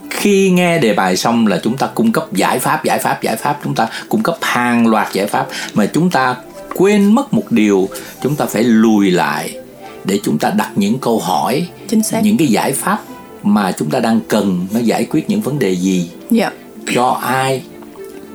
khi 0.10 0.50
nghe 0.50 0.80
đề 0.80 0.94
bài 0.94 1.18
xong 1.18 1.48
là 1.48 1.60
chúng 1.64 1.78
ta 1.78 1.88
cung 1.88 2.12
cấp 2.12 2.34
giải 2.34 2.60
pháp 2.60 2.84
giải 2.84 3.00
pháp 3.00 3.22
giải 3.22 3.36
pháp 3.36 3.60
chúng 3.64 3.76
ta 3.76 3.88
cung 4.10 4.24
cấp 4.24 4.38
hàng 4.42 4.88
loạt 4.88 5.14
giải 5.14 5.28
pháp 5.28 5.48
mà 5.74 5.86
chúng 5.94 6.10
ta 6.10 6.36
quên 6.76 7.16
mất 7.16 7.34
một 7.34 7.52
điều 7.52 7.90
chúng 8.24 8.36
ta 8.36 8.46
phải 8.46 8.64
lùi 8.64 9.12
lại 9.12 9.58
để 10.04 10.20
chúng 10.24 10.38
ta 10.38 10.50
đặt 10.58 10.72
những 10.76 11.00
câu 11.00 11.20
hỏi 11.20 11.68
Chính 11.88 12.04
xác. 12.04 12.20
những 12.24 12.38
cái 12.38 12.48
giải 12.48 12.72
pháp 12.72 13.00
mà 13.44 13.72
chúng 13.72 13.90
ta 13.90 14.00
đang 14.00 14.20
cần 14.28 14.68
nó 14.74 14.80
giải 14.80 15.06
quyết 15.06 15.30
những 15.30 15.42
vấn 15.42 15.60
đề 15.60 15.76
gì? 15.76 16.10
Dạ. 16.32 16.52
Cho 16.94 17.10
ai? 17.24 17.62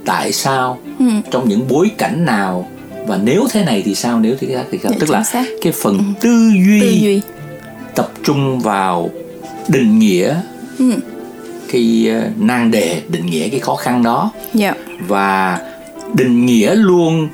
Tại 0.04 0.32
sao? 0.32 0.78
Ừ. 0.98 1.04
trong 1.30 1.48
những 1.48 1.68
bối 1.68 1.90
cảnh 1.98 2.24
nào? 2.24 2.68
Và 3.06 3.18
nếu 3.22 3.46
thế 3.50 3.64
này 3.64 3.82
thì 3.84 3.94
sao? 3.94 4.20
Nếu 4.20 4.36
thế 4.40 4.48
khác 4.54 4.64
thì 4.70 4.78
sao? 4.82 4.92
Dạ, 4.92 4.98
tức 5.00 5.10
là 5.10 5.22
xác. 5.24 5.44
cái 5.62 5.72
phần 5.72 6.14
tư 6.20 6.50
duy, 6.66 6.80
tư 6.80 6.90
duy. 6.90 7.20
tập 7.94 8.12
trung 8.24 8.60
vào 8.60 9.10
định 9.68 9.98
nghĩa 9.98 10.34
Ừ. 10.78 10.92
cái 11.72 12.06
ờ, 12.10 12.28
nan 12.38 12.70
đề 12.70 13.02
định 13.08 13.26
nghĩa 13.26 13.48
cái 13.48 13.60
khó 13.60 13.74
khăn 13.74 14.02
đó. 14.02 14.30
Dạ. 14.54 14.74
Và 15.08 15.60
định 16.14 16.46
nghĩa 16.46 16.74
luôn 16.74 17.28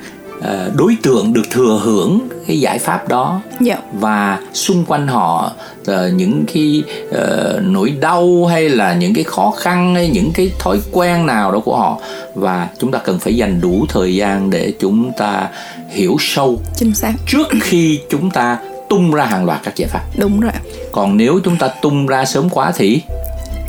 đối 0.75 0.97
tượng 1.03 1.33
được 1.33 1.51
thừa 1.51 1.81
hưởng 1.83 2.29
cái 2.47 2.61
giải 2.61 2.79
pháp 2.79 3.09
đó. 3.09 3.41
Dạ. 3.61 3.79
Và 3.93 4.39
xung 4.53 4.85
quanh 4.85 5.07
họ 5.07 5.53
ờ, 5.87 6.09
những 6.09 6.45
cái 6.55 6.83
ờ, 7.13 7.61
nỗi 7.65 7.91
đau 7.91 8.47
hay 8.47 8.69
là 8.69 8.95
những 8.95 9.15
cái 9.15 9.25
khó 9.25 9.55
khăn 9.59 9.95
hay 9.95 10.09
những 10.09 10.31
cái 10.35 10.51
thói 10.59 10.81
quen 10.93 11.27
nào 11.27 11.53
đó 11.53 11.61
của 11.61 11.77
họ. 11.77 11.99
Và 12.35 12.69
chúng 12.79 12.93
ta 12.93 12.99
cần 12.99 13.19
phải 13.19 13.37
dành 13.37 13.61
đủ 13.61 13.87
thời 13.89 14.15
gian 14.15 14.51
để 14.51 14.73
chúng 14.81 15.13
ta 15.19 15.49
hiểu 15.91 16.17
sâu 16.21 16.61
chính 16.77 16.95
xác. 16.95 17.13
trước 17.27 17.47
khi 17.63 18.01
chúng 18.11 18.31
ta 18.31 18.59
tung 18.89 19.13
ra 19.13 19.25
hàng 19.25 19.45
loạt 19.45 19.61
các 19.65 19.77
giải 19.77 19.89
pháp. 19.89 20.03
Đúng 20.19 20.41
rồi. 20.41 20.53
Còn 20.93 21.17
nếu 21.17 21.41
chúng 21.45 21.57
ta 21.57 21.69
tung 21.83 22.07
ra 22.07 22.25
sớm 22.25 22.49
quá 22.49 22.73
thì? 22.77 23.01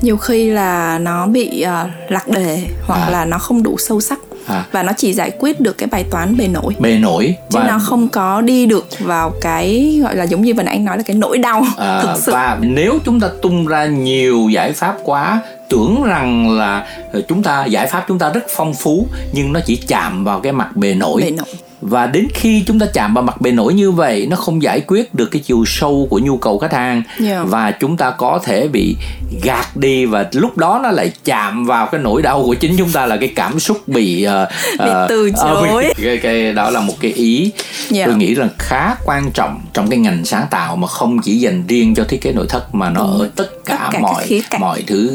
Nhiều 0.02 0.18
khi 0.18 0.50
là 0.50 1.00
nó 1.00 1.28
bị 1.28 1.66
uh, 1.66 2.12
lạc 2.12 2.28
đề 2.28 2.62
hoặc 2.88 3.00
À. 3.08 3.10
là 3.10 3.26
nó 3.26 3.38
không 3.38 3.64
đủ 3.64 3.78
sâu 3.78 4.02
sắc 4.02 4.20
À. 4.48 4.66
và 4.72 4.84
nó 4.84 4.92
chỉ 4.98 5.14
giải 5.14 5.32
quyết 5.40 5.60
được 5.60 5.78
cái 5.78 5.88
bài 5.88 6.06
toán 6.12 6.38
bề 6.38 6.48
nổi. 6.48 6.76
Bề 6.80 6.98
nổi 6.98 7.36
chứ 7.50 7.60
nó 7.68 7.80
không 7.80 8.08
có 8.10 8.42
đi 8.42 8.66
được 8.66 8.88
vào 9.00 9.34
cái 9.42 10.00
gọi 10.04 10.16
là 10.16 10.24
giống 10.24 10.42
như 10.42 10.54
vừa 10.54 10.64
nãy 10.64 10.76
anh 10.76 10.86
nói 10.86 10.98
là 10.98 11.04
cái 11.04 11.16
nỗi 11.16 11.38
đau 11.38 11.66
À, 11.78 12.00
thực 12.04 12.16
sự. 12.18 12.32
và 12.32 12.58
nếu 12.62 13.00
chúng 13.06 13.20
ta 13.20 13.30
tung 13.42 13.68
ra 13.68 13.86
nhiều 13.86 14.50
giải 14.50 14.72
pháp 14.74 14.98
quá 15.04 15.42
tưởng 15.70 16.04
rằng 16.04 16.50
là 16.58 16.88
ờ, 17.14 17.22
chúng 17.28 17.44
ta 17.44 17.66
giải 17.66 17.88
pháp 17.88 18.06
chúng 18.08 18.20
ta 18.20 18.30
rất 18.30 18.44
phong 18.56 18.74
phú 18.74 19.08
nhưng 19.32 19.54
nó 19.54 19.60
chỉ 19.66 19.76
chạm 19.88 20.24
vào 20.24 20.40
cái 20.40 20.52
mặt 20.52 20.76
bề 20.76 20.94
nổi. 20.94 21.22
Bề 21.22 21.32
nổi 21.32 21.48
và 21.82 22.08
đến 22.08 22.28
khi 22.34 22.64
chúng 22.68 22.80
ta 22.80 22.86
chạm 22.94 23.14
vào 23.14 23.24
mặt 23.24 23.42
bề 23.42 23.52
nổi 23.52 23.74
như 23.74 23.92
vậy 23.92 24.28
nó 24.30 24.36
không 24.36 24.62
giải 24.64 24.82
quyết 24.88 25.14
được 25.16 25.26
cái 25.32 25.42
chiều 25.46 25.64
sâu 25.68 26.08
của 26.10 26.20
nhu 26.20 26.38
cầu 26.38 26.60
khách 26.60 26.74
hàng 26.74 27.04
Yeah. 27.24 27.48
và 27.50 27.72
chúng 27.72 27.98
ta 27.98 28.12
có 28.12 28.40
thể 28.44 28.68
bị 28.68 28.96
gạt 29.44 29.78
đi 29.78 30.06
và 30.06 30.26
lúc 30.32 30.58
đó 30.58 30.80
nó 30.84 30.92
lại 30.92 31.12
chạm 31.26 31.66
vào 31.66 31.88
cái 31.92 32.02
nỗi 32.02 32.22
đau 32.22 32.44
của 32.44 32.54
chính 32.54 32.78
chúng 32.78 32.92
ta 32.92 33.06
là 33.06 33.18
cái 33.18 33.30
cảm 33.36 33.60
xúc 33.60 33.88
bị 33.88 34.24
ờ, 34.24 34.46
Bị 34.80 34.86
ờ, 34.90 35.06
từ 35.10 35.32
ờ, 35.38 35.66
chối. 35.68 35.94
cái, 36.04 36.18
cái 36.18 36.54
đó 36.54 36.70
là 36.70 36.80
một 36.82 36.94
cái 37.00 37.12
ý 37.12 37.52
Yeah. 37.94 38.08
tôi 38.08 38.16
nghĩ 38.16 38.34
rằng 38.34 38.50
khá 38.60 38.96
quan 39.06 39.32
trọng 39.34 39.62
trong 39.74 39.90
cái 39.90 40.00
ngành 40.00 40.26
sáng 40.26 40.46
tạo 40.52 40.76
mà 40.76 40.88
không 40.88 41.20
chỉ 41.22 41.38
dành 41.40 41.64
riêng 41.68 41.96
cho 41.96 42.04
thiết 42.04 42.22
kế 42.22 42.32
nội 42.34 42.46
thất 42.50 42.76
mà 42.76 42.90
nó 42.90 43.02
ở 43.02 43.30
tất 43.36 43.50
cả, 43.66 43.78
Tất 43.78 43.90
cả 43.92 44.00
mọi 44.00 44.42
mọi 44.60 44.84
thứ 44.88 45.10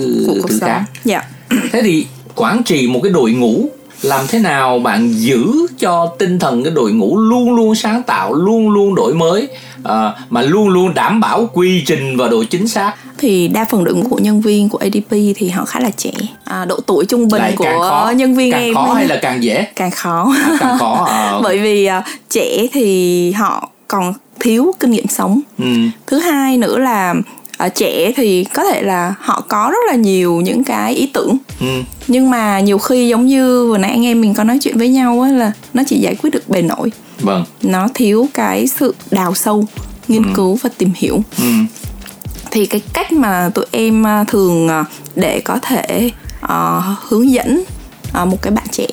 thứ 0.49 0.59
khác 0.61 0.83
dạ 1.04 1.23
thế 1.73 1.83
thì 1.83 2.07
quản 2.35 2.62
trị 2.62 2.87
một 2.87 3.00
cái 3.02 3.12
đội 3.12 3.33
ngũ 3.33 3.69
làm 4.02 4.26
thế 4.28 4.38
nào 4.38 4.78
bạn 4.78 5.12
giữ 5.12 5.52
cho 5.78 6.06
tinh 6.18 6.38
thần 6.38 6.64
cái 6.64 6.73
đội 6.73 6.92
ngũ 6.92 7.18
luôn 7.18 7.54
luôn 7.54 7.75
sáng 7.75 8.02
tạo 8.02 8.35
luôn 8.35 8.71
luôn 8.71 8.94
đổi 8.94 9.14
mới 9.14 9.49
à, 9.85 10.12
mà 10.30 10.42
luôn 10.42 10.68
luôn 10.68 10.94
đảm 10.94 11.21
bảo 11.21 11.50
quy 11.52 11.82
trình 11.87 12.16
và 12.16 12.28
độ 12.28 12.44
chính 12.50 12.68
xác? 12.68 12.92
Thì 13.18 13.49
đa 13.49 13.64
phần 13.71 13.85
đội 13.85 13.94
ngũ 13.94 14.09
của 14.09 14.18
nhân 14.18 14.40
viên 14.40 14.68
của 14.68 14.78
ADP 14.78 15.11
thì 15.11 15.49
họ 15.49 15.64
khá 15.64 15.80
là 15.80 15.90
trẻ. 15.97 16.11
À, 16.44 16.64
độ 16.64 16.80
tuổi 16.87 17.04
trung 17.06 17.28
bình 17.28 17.42
lại 17.42 17.54
của 17.56 17.88
khó. 17.88 18.12
nhân 18.16 18.35
viên 18.35 18.52
càng 18.52 18.62
em 18.62 18.75
khó 18.75 18.94
hay 18.94 19.06
là 19.06 19.18
càng 19.23 19.42
dễ? 19.42 19.66
Càng 19.76 19.90
khó. 19.90 20.35
Càng 20.61 20.78
khó 20.78 21.06
à, 21.11 21.38
bởi 21.42 21.59
vì 21.59 21.87
à, 21.87 22.02
trẻ 22.30 22.66
thì 22.73 23.32
họ 23.32 23.68
còn 23.88 24.12
thiếu 24.40 24.75
kinh 24.80 24.90
nghiệm 24.90 25.09
sống. 25.09 25.40
Ừ, 25.59 25.64
thứ 26.06 26.18
hai 26.18 26.56
nữa 26.59 26.78
là 26.78 27.14
à, 27.62 27.69
trẻ 27.69 28.12
thì 28.16 28.45
có 28.45 28.64
thể 28.64 28.83
là 28.83 29.14
họ 29.21 29.40
có 29.49 29.71
rất 29.71 29.78
là 29.88 29.95
nhiều 29.95 30.40
những 30.40 30.64
cái 30.64 30.95
ý 30.95 31.07
tưởng. 31.07 31.37
Ừ, 31.61 31.66
nhưng 32.09 32.31
mà 32.31 32.61
nhiều 32.61 32.78
khi 32.78 33.09
giống 33.09 33.26
như 33.26 33.66
vừa 33.69 33.78
nãy 33.78 33.90
anh 33.90 34.07
em 34.07 34.21
mình 34.21 34.35
có 34.35 34.45
nói 34.45 34.59
chuyện 34.62 34.78
với 34.78 34.88
nhau 34.88 35.21
á 35.21 35.31
là 35.31 35.52
nó 35.75 35.83
chỉ 35.87 35.97
giải 35.97 36.14
quyết 36.14 36.31
được 36.31 36.49
bề 36.49 36.62
nổi. 36.62 36.92
Vâng. 37.21 37.45
Nó 37.62 37.88
thiếu 37.95 38.28
cái 38.35 38.66
sự 38.66 38.95
đào 39.11 39.35
sâu 39.35 39.64
nghiên 40.09 40.35
cứu 40.35 40.59
và 40.62 40.71
tìm 40.78 40.92
hiểu. 40.97 41.23
Ừ, 41.38 41.45
thì 42.50 42.66
cái 42.66 42.81
cách 42.92 43.12
mà 43.12 43.50
tụi 43.54 43.64
em 43.71 44.07
à, 44.07 44.25
thường 44.25 44.69
à, 44.69 44.85
để 45.16 45.40
có 45.40 45.59
thể 45.62 46.11
ờ, 46.40 46.83
hướng 47.09 47.31
dẫn 47.31 47.64
à, 48.12 48.25
một 48.25 48.42
cái 48.42 48.52
bạn 48.52 48.66
trẻ 48.73 48.87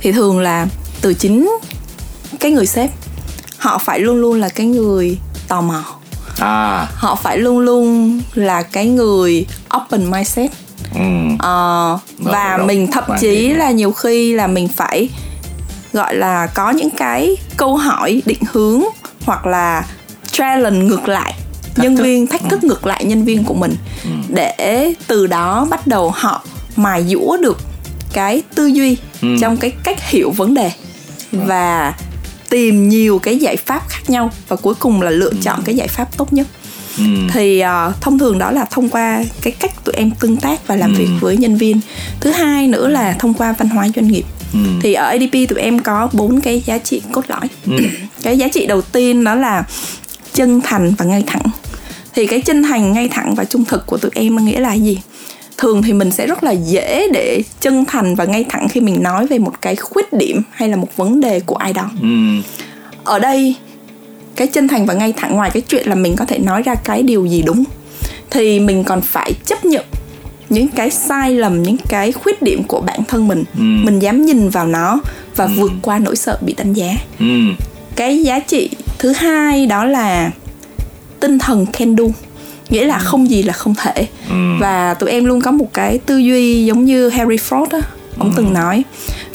thì 0.00 0.12
thường 0.12 0.40
là 0.40 0.66
từ 1.00 1.14
chính 1.14 1.58
cái 2.40 2.50
người 2.50 2.66
sếp. 2.66 2.90
Họ 3.58 3.78
phải 3.78 4.00
luôn 4.00 4.16
luôn 4.16 4.40
là 4.40 4.48
cái 4.48 4.66
người 4.66 5.18
tò 5.48 5.60
mò 5.60 5.99
à. 6.40 6.86
Họ 6.94 7.14
phải 7.14 7.38
luôn 7.38 7.58
luôn 7.58 8.20
là 8.34 8.62
cái 8.62 8.86
người 8.86 9.46
open 9.76 10.10
mindset. 10.10 10.50
Ừ, 10.94 11.00
Rồi, 11.42 11.98
và 12.18 12.56
rồi, 12.56 12.66
mình 12.66 12.86
thậm 12.92 13.04
chí 13.20 13.48
là 13.54 13.70
nhiều 13.70 13.92
khi 13.92 14.32
là 14.34 14.46
mình 14.46 14.68
phải 14.68 15.08
gọi 15.92 16.14
là 16.14 16.46
có 16.46 16.70
những 16.70 16.90
cái 16.90 17.36
câu 17.56 17.76
hỏi 17.76 18.22
định 18.26 18.38
hướng 18.52 18.82
hoặc 19.26 19.46
là 19.46 19.84
challenge 20.32 20.78
ngược 20.84 21.08
lại 21.08 21.34
nhân 21.76 21.96
thức. 21.96 22.02
viên 22.02 22.26
thách 22.26 22.42
thức 22.50 22.64
ngược 22.64 22.86
lại 22.86 23.04
nhân 23.04 23.24
viên 23.24 23.44
của 23.44 23.54
mình 23.54 23.76
Ừ. 24.04 24.10
để 24.28 24.92
từ 25.06 25.26
đó 25.26 25.66
bắt 25.70 25.86
đầu 25.86 26.10
họ 26.16 26.42
mài 26.76 27.04
dũa 27.08 27.36
được 27.36 27.58
cái 28.12 28.42
tư 28.54 28.66
duy 28.66 28.96
Ừ. 29.22 29.28
trong 29.40 29.56
cái 29.56 29.70
cách 29.84 30.08
hiểu 30.10 30.30
vấn 30.30 30.54
đề. 30.54 30.70
Và 31.32 31.94
tìm 32.50 32.88
nhiều 32.88 33.18
cái 33.18 33.36
giải 33.36 33.56
pháp 33.56 33.82
khác 33.88 34.10
nhau 34.10 34.30
và 34.48 34.56
cuối 34.56 34.74
cùng 34.78 35.02
là 35.02 35.10
lựa 35.10 35.32
chọn 35.42 35.62
cái 35.64 35.74
giải 35.74 35.88
pháp 35.88 36.16
tốt 36.16 36.32
nhất. 36.32 36.46
Ừ, 36.98 37.04
thì 37.32 37.62
uh, 37.88 38.00
thông 38.00 38.18
thường 38.18 38.38
đó 38.38 38.50
là 38.50 38.64
thông 38.70 38.88
qua 38.88 39.24
cái 39.42 39.52
cách 39.52 39.84
tụi 39.84 39.94
em 39.94 40.10
tương 40.20 40.36
tác 40.36 40.66
và 40.66 40.76
làm 40.76 40.92
Ừ. 40.92 40.98
việc 40.98 41.08
với 41.20 41.36
nhân 41.36 41.56
viên. 41.56 41.80
Thứ 42.20 42.30
hai 42.30 42.66
nữa 42.68 42.88
là 42.88 43.16
thông 43.18 43.34
qua 43.34 43.54
văn 43.58 43.68
hóa 43.68 43.88
doanh 43.96 44.08
nghiệp. 44.08 44.24
Ừ, 44.52 44.58
thì 44.82 44.92
ở 44.94 45.04
adp 45.06 45.32
tụi 45.48 45.58
em 45.60 45.78
có 45.78 46.08
bốn 46.12 46.40
cái 46.40 46.62
giá 46.66 46.78
trị 46.78 47.02
cốt 47.12 47.24
lõi. 47.28 47.48
Ừ, 47.66 47.76
cái 48.22 48.38
giá 48.38 48.48
trị 48.48 48.66
đầu 48.66 48.82
tiên 48.82 49.24
đó 49.24 49.34
là 49.34 49.64
chân 50.32 50.60
thành 50.64 50.94
và 50.98 51.04
ngay 51.04 51.24
thẳng. 51.26 51.42
Thì 52.14 52.26
cái 52.26 52.40
chân 52.40 52.62
thành 52.62 52.92
ngay 52.92 53.08
thẳng 53.08 53.34
và 53.34 53.44
trung 53.44 53.64
thực 53.64 53.86
của 53.86 53.96
tụi 53.96 54.10
em 54.14 54.44
nghĩa 54.44 54.60
là 54.60 54.74
gì 54.74 54.98
thường 55.60 55.82
thì 55.82 55.92
mình 55.92 56.10
sẽ 56.10 56.26
rất 56.26 56.44
là 56.44 56.50
dễ 56.50 57.08
để 57.12 57.42
chân 57.60 57.84
thành 57.84 58.14
và 58.14 58.24
ngay 58.24 58.44
thẳng 58.48 58.68
khi 58.68 58.80
mình 58.80 59.02
nói 59.02 59.26
về 59.26 59.38
một 59.38 59.52
cái 59.62 59.76
khuyết 59.76 60.12
điểm 60.12 60.42
hay 60.50 60.68
là 60.68 60.76
một 60.76 60.96
vấn 60.96 61.20
đề 61.20 61.40
của 61.40 61.56
ai 61.56 61.72
đó 61.72 61.90
ừ, 62.02 62.08
ở 63.04 63.18
đây 63.18 63.54
cái 64.36 64.46
chân 64.46 64.68
thành 64.68 64.86
và 64.86 64.94
ngay 64.94 65.12
thẳng 65.16 65.36
ngoài 65.36 65.50
cái 65.50 65.62
chuyện 65.68 65.88
là 65.88 65.94
mình 65.94 66.16
có 66.16 66.24
thể 66.24 66.38
nói 66.38 66.62
ra 66.62 66.74
cái 66.74 67.02
điều 67.02 67.26
gì 67.26 67.42
đúng 67.42 67.64
thì 68.30 68.60
mình 68.60 68.84
còn 68.84 69.00
phải 69.00 69.32
chấp 69.46 69.64
nhận 69.64 69.84
những 70.48 70.68
cái 70.68 70.90
sai 70.90 71.34
lầm 71.34 71.62
những 71.62 71.76
cái 71.88 72.12
khuyết 72.12 72.42
điểm 72.42 72.62
của 72.62 72.80
bản 72.80 73.00
thân 73.08 73.28
mình 73.28 73.44
ừ. 73.54 73.62
mình 73.62 73.98
dám 73.98 74.24
nhìn 74.24 74.48
vào 74.48 74.66
nó 74.66 75.00
và 75.36 75.44
ừ. 75.44 75.50
vượt 75.56 75.72
qua 75.82 75.98
nỗi 75.98 76.16
sợ 76.16 76.38
bị 76.40 76.54
đánh 76.58 76.72
giá 76.72 76.92
ừ. 77.18 77.26
cái 77.96 78.22
giá 78.22 78.38
trị 78.38 78.70
thứ 78.98 79.12
hai 79.12 79.66
đó 79.66 79.84
là 79.84 80.30
tinh 81.20 81.38
thần 81.38 81.66
can 81.66 81.94
do 81.96 82.04
nghĩa 82.70 82.84
là 82.84 82.98
không 82.98 83.30
gì 83.30 83.42
là 83.42 83.52
không 83.52 83.74
thể 83.74 84.06
ừ. 84.28 84.56
và 84.60 84.94
tụi 84.94 85.10
em 85.10 85.24
luôn 85.24 85.40
có 85.40 85.50
một 85.50 85.68
cái 85.72 85.98
tư 85.98 86.18
duy 86.18 86.64
giống 86.64 86.84
như 86.84 87.08
Harry 87.08 87.36
Ford 87.36 87.66
á 87.70 87.80
ông 88.18 88.30
ừ. 88.30 88.34
từng 88.36 88.52
nói 88.52 88.84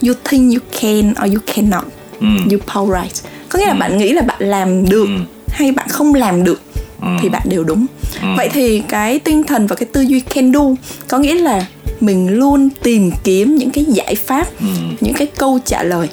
you 0.08 0.14
think 0.30 0.54
you 0.54 0.60
can 0.82 1.14
or 1.26 1.34
you 1.34 1.42
cannot 1.56 1.84
ừ. 2.20 2.28
you 2.52 2.60
power 2.68 3.04
right 3.04 3.26
có 3.50 3.60
nghĩa 3.60 3.66
là 3.66 3.74
ừ. 3.74 3.78
bạn 3.80 3.98
nghĩ 3.98 4.12
là 4.12 4.22
bạn 4.22 4.38
làm 4.40 4.90
được 4.90 5.06
ừ. 5.06 5.20
hay 5.50 5.72
bạn 5.72 5.88
không 5.90 6.14
làm 6.14 6.44
được 6.44 6.62
ừ. 7.02 7.08
thì 7.22 7.30
bạn 7.30 7.42
đều 7.50 7.64
đúng 7.64 7.86
ừ. 8.22 8.28
vậy 8.38 8.50
thì 8.54 8.84
cái 8.90 9.20
tinh 9.20 9.44
thần 9.44 9.68
và 9.68 9.76
cái 9.76 9.88
tư 9.94 10.02
duy 10.02 10.20
can 10.20 10.52
do 10.52 10.62
có 11.08 11.18
nghĩa 11.18 11.36
là 11.36 11.66
mình 12.00 12.30
luôn 12.30 12.70
tìm 12.84 13.12
kiếm 13.24 13.56
những 13.56 13.72
cái 13.72 13.86
giải 13.88 14.16
pháp 14.16 14.48
ừ. 14.60 14.66
những 15.02 15.14
cái 15.14 15.28
câu 15.28 15.60
trả 15.66 15.84
lời 15.84 16.08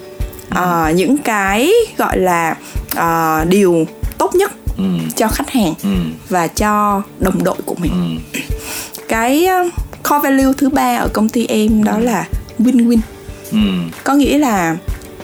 uh, 0.55 0.95
những 0.95 1.19
cái 1.19 1.71
gọi 1.97 2.19
là 2.19 2.57
uh, 2.97 3.49
điều 3.49 3.87
tốt 4.19 4.35
nhất 4.35 4.52
ừ. 4.82 5.08
cho 5.16 5.28
khách 5.28 5.50
hàng 5.50 5.74
ừ. 5.82 5.88
và 6.28 6.46
cho 6.46 7.02
đồng 7.18 7.44
đội 7.44 7.56
của 7.64 7.74
mình 7.78 8.20
ừ. 8.32 8.40
cái 9.08 9.48
core 10.02 10.18
value 10.22 10.52
thứ 10.58 10.68
ba 10.68 10.96
ở 10.96 11.08
công 11.12 11.28
ty 11.28 11.46
em 11.46 11.84
đó 11.84 11.98
là 11.98 12.28
win-win 12.58 12.98
ừ. 13.50 13.58
có 14.04 14.14
nghĩa 14.14 14.38
là 14.38 14.76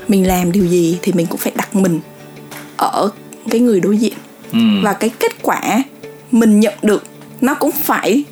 mình 0.08 0.26
làm 0.26 0.52
điều 0.52 0.66
gì 0.66 0.98
thì 1.02 1.12
mình 1.12 1.26
cũng 1.26 1.38
phải 1.38 1.52
đặt 1.56 1.76
mình 1.76 2.00
ở 2.76 3.10
cái 3.50 3.60
người 3.60 3.80
đối 3.80 3.98
diện 3.98 4.14
ừ. 4.52 4.58
và 4.82 4.92
cái 4.92 5.10
kết 5.18 5.32
quả 5.42 5.82
mình 6.30 6.60
nhận 6.60 6.74
được 6.82 7.04
nó 7.40 7.54
cũng 7.54 7.70
phải 7.70 8.24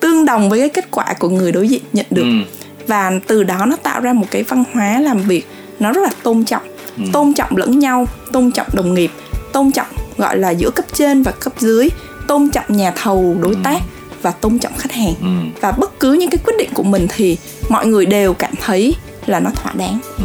tương 0.00 0.24
đồng 0.24 0.50
với 0.50 0.58
cái 0.58 0.68
kết 0.68 0.90
quả 0.90 1.14
của 1.18 1.28
người 1.28 1.52
đối 1.52 1.68
diện 1.68 1.82
nhận 1.92 2.06
được 2.10 2.22
ừ. 2.22 2.62
và 2.86 3.12
từ 3.26 3.42
đó 3.42 3.66
nó 3.66 3.76
tạo 3.76 4.00
ra 4.00 4.12
một 4.12 4.26
cái 4.30 4.42
văn 4.42 4.64
hóa 4.72 5.00
làm 5.00 5.22
việc 5.22 5.46
nó 5.80 5.92
rất 5.92 6.00
là 6.02 6.10
tôn 6.22 6.44
trọng 6.44 6.62
ừ. 6.96 7.02
tôn 7.12 7.34
trọng 7.34 7.56
lẫn 7.56 7.78
nhau 7.78 8.06
tôn 8.32 8.52
trọng 8.52 8.66
đồng 8.72 8.94
nghiệp 8.94 9.10
tôn 9.52 9.72
trọng 9.72 9.86
gọi 10.18 10.38
là 10.38 10.50
giữa 10.50 10.70
cấp 10.70 10.84
trên 10.92 11.22
và 11.22 11.32
cấp 11.32 11.52
dưới 11.58 11.88
tôn 12.28 12.48
trọng 12.48 12.64
nhà 12.68 12.90
thầu 12.90 13.36
đối 13.40 13.54
ừ. 13.54 13.58
tác 13.64 13.82
và 14.22 14.30
tôn 14.30 14.58
trọng 14.58 14.72
khách 14.78 14.92
hàng 14.92 15.14
ừ. 15.20 15.60
và 15.60 15.72
bất 15.72 16.00
cứ 16.00 16.12
những 16.12 16.30
cái 16.30 16.38
quyết 16.44 16.54
định 16.58 16.70
của 16.74 16.82
mình 16.82 17.06
thì 17.16 17.36
mọi 17.68 17.86
người 17.86 18.06
đều 18.06 18.34
cảm 18.34 18.54
thấy 18.60 18.94
là 19.26 19.40
nó 19.40 19.50
thỏa 19.50 19.72
đáng 19.72 19.98
ừ. 20.18 20.24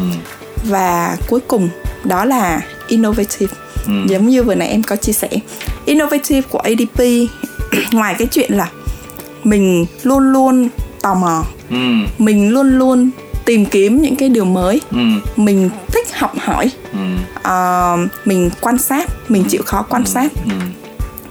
và 0.64 1.18
cuối 1.28 1.40
cùng 1.48 1.70
đó 2.04 2.26
là 2.26 2.62
innovative 2.88 3.54
ừ. 3.86 3.94
giống 4.08 4.28
như 4.28 4.44
vừa 4.44 4.56
nãy 4.56 4.68
em 4.68 4.84
có 4.84 4.96
chia 4.96 5.14
sẻ 5.14 5.30
innovative 5.86 6.42
của 6.42 6.60
adp 6.60 7.02
ngoài 7.92 8.16
cái 8.18 8.28
chuyện 8.32 8.54
là 8.54 8.70
mình 9.44 9.86
luôn 10.04 10.34
luôn 10.34 10.70
tò 11.02 11.14
mò 11.14 11.44
ừ. 11.70 11.76
mình 12.18 12.50
luôn 12.50 12.80
luôn 12.80 13.10
tìm 13.46 13.66
kiếm 13.66 14.02
những 14.02 14.16
cái 14.16 14.30
điều 14.30 14.46
mới 14.46 14.82
ừ. 14.92 14.98
mình 15.36 15.70
thích 15.88 16.01
học 16.22 16.34
hỏi 16.40 16.72
ừ. 16.94 17.00
uh, 17.38 18.28
mình 18.28 18.50
quan 18.62 18.78
sát 18.78 19.10
mình 19.30 19.44
chịu 19.50 19.62
khó 19.66 19.86
quan 19.90 20.04
ừ. 20.04 20.08
sát 20.08 20.32
ừ. 20.46 20.52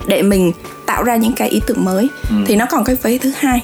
để 0.07 0.23
mình 0.23 0.53
tạo 0.87 1.03
ra 1.03 1.17
những 1.17 1.33
cái 1.33 1.49
ý 1.49 1.61
tưởng 1.67 1.85
mới 1.85 2.09
ừ. 2.31 2.37
thì 2.47 2.57
nó 2.57 2.67
còn 2.71 2.85
cái 2.85 2.97
vế 3.03 3.19
thứ 3.19 3.33
hai 3.39 3.61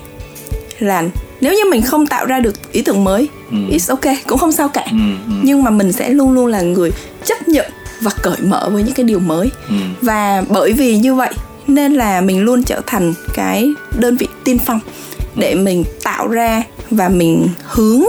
là 0.79 1.05
nếu 1.41 1.53
như 1.53 1.71
mình 1.71 1.83
không 1.83 2.07
tạo 2.07 2.27
ra 2.27 2.41
được 2.41 2.73
ý 2.73 2.83
tưởng 2.83 3.05
mới 3.05 3.29
ừ. 3.51 3.57
it's 3.57 3.89
ok 3.89 4.17
cũng 4.27 4.39
không 4.39 4.53
sao 4.53 4.69
cả 4.69 4.85
ừ. 4.91 4.97
Ừ. 5.29 5.35
nhưng 5.43 5.63
mà 5.63 5.71
mình 5.71 5.93
sẽ 5.93 6.11
luôn 6.11 6.33
luôn 6.33 6.47
là 6.47 6.61
người 6.61 6.91
chấp 7.25 7.49
nhận 7.49 7.67
và 8.01 8.11
cởi 8.23 8.37
mở 8.43 8.69
với 8.73 8.83
những 8.83 8.95
cái 8.95 9.05
điều 9.05 9.19
mới 9.19 9.51
ừ. 9.69 9.75
và 10.03 10.43
bởi 10.49 10.73
vì 10.73 10.99
như 10.99 11.15
vậy 11.15 11.33
nên 11.67 11.95
là 11.95 12.21
mình 12.21 12.41
luôn 12.45 12.63
trở 12.63 12.81
thành 12.87 13.15
cái 13.35 13.73
đơn 13.99 14.17
vị 14.17 14.29
tiên 14.45 14.59
phong 14.67 14.81
để 15.35 15.55
mình 15.55 15.85
tạo 16.03 16.29
ra 16.29 16.63
và 16.91 17.09
mình 17.09 17.49
hướng 17.63 18.03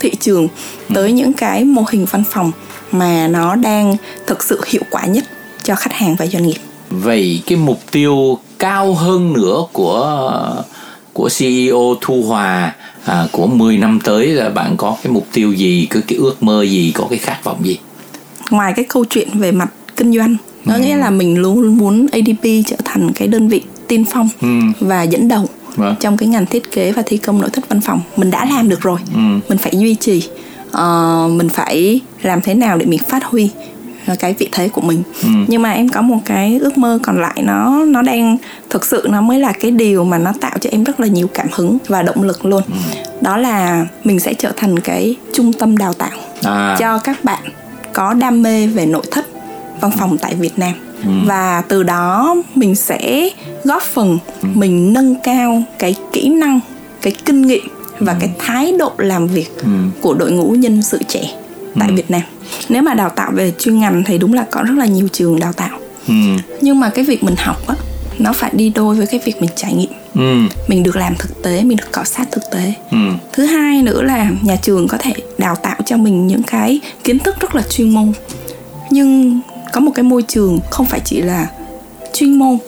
thị 0.00 0.10
trường 0.20 0.48
tới 0.94 1.12
những 1.12 1.32
cái 1.32 1.64
mô 1.64 1.84
hình 1.90 2.06
văn 2.10 2.24
phòng 2.30 2.52
mà 2.92 3.28
nó 3.28 3.56
đang 3.56 3.96
thực 4.26 4.42
sự 4.42 4.60
hiệu 4.66 4.82
quả 4.90 5.04
nhất 5.04 5.24
cho 5.62 5.74
khách 5.74 5.92
hàng 5.92 6.16
và 6.18 6.26
doanh 6.26 6.46
nghiệp. 6.46 6.58
Vậy 6.90 7.42
cái 7.46 7.58
mục 7.58 7.80
tiêu 7.90 8.38
cao 8.58 8.94
hơn 8.94 9.32
nữa 9.32 9.64
của 9.72 10.64
của 11.12 11.28
CEO 11.38 11.94
Thu 12.00 12.22
Hòa 12.22 12.74
à, 13.04 13.26
của 13.32 13.46
10 13.46 13.78
năm 13.78 13.98
tới 14.04 14.26
là 14.26 14.48
bạn 14.50 14.76
có 14.76 14.96
cái 15.02 15.12
mục 15.12 15.26
tiêu 15.32 15.52
gì, 15.52 15.86
cái 15.90 16.02
cái 16.06 16.18
ước 16.18 16.42
mơ 16.42 16.62
gì, 16.62 16.92
có 16.94 17.06
cái 17.10 17.18
khát 17.18 17.44
vọng 17.44 17.58
gì? 17.62 17.78
Ngoài 18.50 18.72
cái 18.76 18.84
câu 18.88 19.04
chuyện 19.04 19.28
về 19.34 19.52
mặt 19.52 19.68
kinh 19.96 20.12
doanh, 20.12 20.36
nó 20.64 20.74
ừ. 20.74 20.80
nghĩa 20.80 20.96
là 20.96 21.10
mình 21.10 21.38
luôn 21.38 21.76
muốn 21.76 22.06
ADP 22.12 22.44
trở 22.66 22.76
thành 22.84 23.12
cái 23.14 23.28
đơn 23.28 23.48
vị 23.48 23.62
tiên 23.88 24.04
phong 24.12 24.28
ừ. 24.40 24.48
và 24.80 25.02
dẫn 25.02 25.28
đầu 25.28 25.48
vâng. 25.80 25.94
trong 26.00 26.16
cái 26.16 26.28
ngành 26.28 26.46
thiết 26.46 26.72
kế 26.72 26.92
và 26.92 27.02
thi 27.06 27.16
công 27.16 27.40
nội 27.40 27.50
thất 27.50 27.68
văn 27.68 27.80
phòng 27.80 28.00
mình 28.16 28.30
đã 28.30 28.44
làm 28.44 28.68
được 28.68 28.80
rồi 28.80 28.98
ừ. 29.14 29.20
mình 29.48 29.58
phải 29.58 29.78
duy 29.78 29.94
trì 29.94 30.28
uh, 30.68 31.30
mình 31.30 31.48
phải 31.48 32.00
làm 32.22 32.40
thế 32.40 32.54
nào 32.54 32.78
để 32.78 32.86
mình 32.86 33.00
phát 33.08 33.24
huy 33.24 33.50
cái 34.18 34.34
vị 34.38 34.48
thế 34.52 34.68
của 34.68 34.80
mình 34.80 35.02
ừ. 35.22 35.28
nhưng 35.48 35.62
mà 35.62 35.70
em 35.70 35.88
có 35.88 36.02
một 36.02 36.18
cái 36.24 36.58
ước 36.58 36.78
mơ 36.78 36.98
còn 37.02 37.20
lại 37.20 37.42
nó 37.42 37.84
nó 37.84 38.02
đang 38.02 38.36
thực 38.70 38.84
sự 38.84 39.06
nó 39.10 39.20
mới 39.20 39.38
là 39.38 39.52
cái 39.52 39.70
điều 39.70 40.04
mà 40.04 40.18
nó 40.18 40.32
tạo 40.40 40.58
cho 40.60 40.70
em 40.72 40.84
rất 40.84 41.00
là 41.00 41.06
nhiều 41.06 41.28
cảm 41.34 41.46
hứng 41.52 41.78
và 41.88 42.02
động 42.02 42.22
lực 42.22 42.44
luôn 42.44 42.62
ừ. 42.66 43.00
đó 43.20 43.36
là 43.36 43.86
mình 44.04 44.20
sẽ 44.20 44.34
trở 44.34 44.52
thành 44.56 44.78
cái 44.78 45.16
trung 45.34 45.52
tâm 45.52 45.76
đào 45.76 45.92
tạo 45.92 46.18
à. 46.42 46.76
cho 46.78 46.98
các 46.98 47.24
bạn 47.24 47.42
có 47.92 48.14
đam 48.14 48.42
mê 48.42 48.66
về 48.66 48.86
nội 48.86 49.04
thất 49.10 49.26
văn 49.80 49.90
phòng 49.98 50.18
tại 50.18 50.34
Việt 50.34 50.58
Nam 50.58 50.72
ừ. 51.04 51.10
và 51.26 51.62
từ 51.68 51.82
đó 51.82 52.36
mình 52.54 52.74
sẽ 52.74 53.30
góp 53.64 53.82
phần 53.82 54.18
ừ. 54.42 54.48
mình 54.54 54.92
nâng 54.92 55.14
cao 55.24 55.62
cái 55.78 55.94
kỹ 56.12 56.28
năng 56.28 56.60
cái 57.02 57.12
kinh 57.24 57.46
nghiệm 57.46 57.68
và 57.98 58.12
ừ. 58.12 58.18
cái 58.20 58.30
thái 58.38 58.72
độ 58.78 58.92
làm 58.98 59.26
việc 59.26 59.58
ừ. 59.58 59.68
của 60.00 60.14
đội 60.14 60.32
ngũ 60.32 60.50
nhân 60.50 60.82
sự 60.82 60.98
trẻ 61.08 61.22
tại 61.78 61.88
ừ. 61.88 61.94
Việt 61.94 62.10
Nam 62.10 62.22
nếu 62.68 62.82
mà 62.82 62.94
đào 62.94 63.10
tạo 63.10 63.32
về 63.34 63.52
chuyên 63.58 63.78
ngành 63.78 64.02
thì 64.06 64.18
đúng 64.18 64.34
là 64.34 64.46
có 64.50 64.62
rất 64.62 64.74
là 64.78 64.86
nhiều 64.86 65.08
trường 65.12 65.40
đào 65.40 65.52
tạo 65.52 65.78
ừ. 66.08 66.14
nhưng 66.60 66.80
mà 66.80 66.90
cái 66.90 67.04
việc 67.04 67.24
mình 67.24 67.36
học 67.38 67.66
á 67.66 67.74
nó 68.18 68.32
phải 68.32 68.50
đi 68.54 68.72
đôi 68.74 68.96
với 68.96 69.06
cái 69.06 69.20
việc 69.24 69.40
mình 69.40 69.50
trải 69.56 69.74
nghiệm 69.74 69.90
ừ. 70.14 70.48
mình 70.68 70.82
được 70.82 70.96
làm 70.96 71.14
thực 71.18 71.42
tế 71.42 71.62
mình 71.64 71.76
được 71.76 71.92
cọ 71.92 72.04
sát 72.04 72.28
thực 72.32 72.42
tế 72.52 72.72
ừ. 72.90 72.98
thứ 73.32 73.44
hai 73.44 73.82
nữa 73.82 74.02
là 74.02 74.30
nhà 74.42 74.56
trường 74.56 74.88
có 74.88 74.98
thể 74.98 75.12
đào 75.38 75.56
tạo 75.56 75.76
cho 75.86 75.96
mình 75.96 76.26
những 76.26 76.42
cái 76.42 76.80
kiến 77.04 77.18
thức 77.18 77.40
rất 77.40 77.54
là 77.54 77.62
chuyên 77.62 77.90
môn 77.90 78.12
nhưng 78.90 79.40
có 79.72 79.80
một 79.80 79.92
cái 79.94 80.02
môi 80.02 80.22
trường 80.22 80.60
không 80.70 80.86
phải 80.86 81.00
chỉ 81.04 81.22
là 81.22 81.46
chuyên 82.12 82.38
môn 82.38 82.58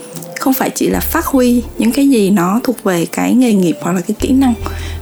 không 0.41 0.55
phải 0.55 0.71
chỉ 0.71 0.89
là 0.89 1.01
phát 1.01 1.27
huy 1.27 1.63
những 1.79 1.93
cái 1.93 2.09
gì 2.09 2.31
nó 2.31 2.61
thuộc 2.65 2.85
về 2.85 3.07
cái 3.07 3.35
nghề 3.35 3.53
nghiệp 3.53 3.77
hoặc 3.81 3.93
là 3.93 4.01
cái 4.01 4.15
kỹ 4.21 4.33
năng 4.33 4.55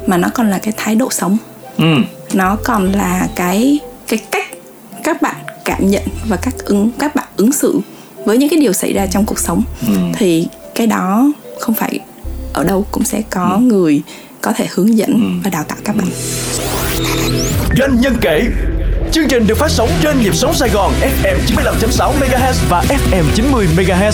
mà 0.06 0.16
nó 0.16 0.28
còn 0.34 0.50
là 0.50 0.58
cái 0.58 0.74
thái 0.76 0.94
độ 0.94 1.10
sống 1.10 1.36
ừ. 1.76 1.94
nó 2.34 2.56
còn 2.64 2.92
là 2.92 3.28
cái 3.36 3.78
cái 4.08 4.18
cách 4.30 4.46
các 5.04 5.22
bạn 5.22 5.36
cảm 5.64 5.90
nhận 5.90 6.02
và 6.28 6.36
các 6.36 6.54
ứng 6.64 6.90
các 6.98 7.14
bạn 7.14 7.26
ứng 7.36 7.52
xử 7.52 7.80
với 8.24 8.38
những 8.38 8.48
cái 8.48 8.60
điều 8.60 8.72
xảy 8.72 8.92
ra 8.92 9.06
trong 9.06 9.24
cuộc 9.24 9.38
sống 9.38 9.62
ừ. 9.86 9.94
thì 10.12 10.46
cái 10.74 10.86
đó 10.86 11.32
không 11.60 11.74
phải 11.74 12.00
ở 12.52 12.64
đâu 12.64 12.86
cũng 12.90 13.04
sẽ 13.04 13.22
có 13.30 13.50
ừ. 13.54 13.60
người 13.60 14.02
có 14.40 14.52
thể 14.52 14.66
hướng 14.70 14.98
dẫn 14.98 15.10
ừ. 15.10 15.40
và 15.44 15.50
đào 15.50 15.64
tạo 15.64 15.78
các 15.84 15.96
bạn 15.96 16.08
doanh 17.78 18.00
nhân 18.00 18.16
kể 18.20 18.48
Chương 19.12 19.28
trình 19.28 19.46
được 19.46 19.58
phát 19.58 19.70
sóng 19.70 19.88
trên 20.02 20.20
nhịp 20.20 20.34
sóng 20.34 20.54
Sài 20.54 20.68
Gòn 20.68 20.92
FM 21.22 21.36
95.6 21.46 22.12
MHz 22.20 22.54
và 22.68 22.82
FM 22.88 23.24
90 23.34 23.66
MHz. 23.76 24.12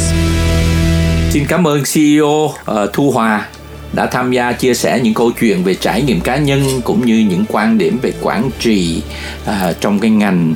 Xin 1.30 1.44
cảm 1.48 1.66
ơn 1.66 1.82
CEO 1.94 2.26
uh, 2.26 2.54
ờ, 2.64 2.90
Thu 2.92 3.10
Hòa 3.10 3.48
đã 3.92 4.06
tham 4.06 4.32
gia 4.32 4.52
chia 4.52 4.74
sẻ 4.74 5.00
những 5.02 5.14
câu 5.14 5.30
chuyện 5.40 5.64
về 5.64 5.74
trải 5.74 6.02
nghiệm 6.02 6.20
cá 6.20 6.36
nhân 6.36 6.62
cũng 6.84 7.06
như 7.06 7.26
những 7.28 7.44
quan 7.48 7.78
điểm 7.78 7.98
về 8.02 8.12
quản 8.22 8.50
trị 8.58 9.02
uh, 9.42 9.46
ờ, 9.46 9.74
trong 9.80 9.98
cái 9.98 10.10
ngành 10.10 10.54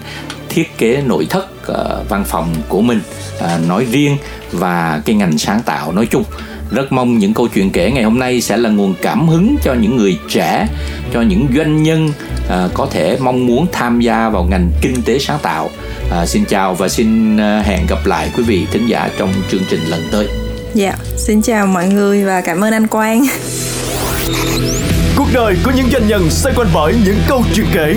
thiết 0.49 0.79
kế 0.79 1.03
nội 1.07 1.27
thất 1.31 1.47
uh, 1.73 2.09
văn 2.09 2.25
phòng 2.25 2.55
của 2.69 2.81
mình 2.81 3.01
uh, 3.39 3.69
nói 3.69 3.87
riêng 3.91 4.17
và 4.53 5.03
cái 5.05 5.17
ngành 5.17 5.39
sáng 5.39 5.63
tạo 5.63 5.93
nói 5.93 6.07
chung 6.11 6.25
rất 6.71 6.93
mong 6.93 7.19
những 7.19 7.35
câu 7.35 7.49
chuyện 7.49 7.71
kể 7.71 7.91
ngày 7.91 8.05
hôm 8.05 8.19
nay 8.19 8.41
sẽ 8.41 8.57
là 8.57 8.71
nguồn 8.71 8.95
cảm 9.03 9.29
hứng 9.29 9.57
cho 9.63 9.75
những 9.75 9.97
người 9.97 10.19
trẻ 10.29 10.69
cho 11.13 11.23
những 11.23 11.47
doanh 11.57 11.83
nhân 11.83 12.13
à, 12.51 12.69
có 12.75 12.87
thể 12.91 13.19
mong 13.21 13.47
muốn 13.47 13.67
tham 13.73 14.01
gia 14.01 14.29
vào 14.29 14.45
ngành 14.45 14.71
kinh 14.81 15.03
tế 15.03 15.19
sáng 15.19 15.39
tạo. 15.43 15.71
À, 16.11 16.27
xin 16.27 16.45
chào 16.45 16.75
và 16.75 16.89
xin 16.89 17.37
à, 17.37 17.63
hẹn 17.67 17.87
gặp 17.87 18.07
lại 18.07 18.31
quý 18.37 18.43
vị 18.43 18.67
thính 18.73 18.87
giả 18.87 19.11
trong 19.19 19.33
chương 19.51 19.63
trình 19.71 19.81
lần 19.89 20.01
tới. 20.13 20.29
Dạ 20.75 20.95
xin 21.17 21.43
chào 21.43 21.67
mọi 21.67 21.89
người 21.89 22.25
và 22.25 22.41
cảm 22.41 22.65
ơn 22.65 22.73
anh 22.73 22.87
quang. 22.87 23.27
Cuộc 25.17 25.29
đời 25.33 25.57
của 25.65 25.73
những 25.77 25.91
doanh 25.93 26.09
nhân 26.09 26.31
xoay 26.31 26.55
quanh 26.55 26.69
bởi 26.75 26.95
những 27.05 27.19
câu 27.29 27.43
chuyện 27.55 27.67
kể 27.73 27.97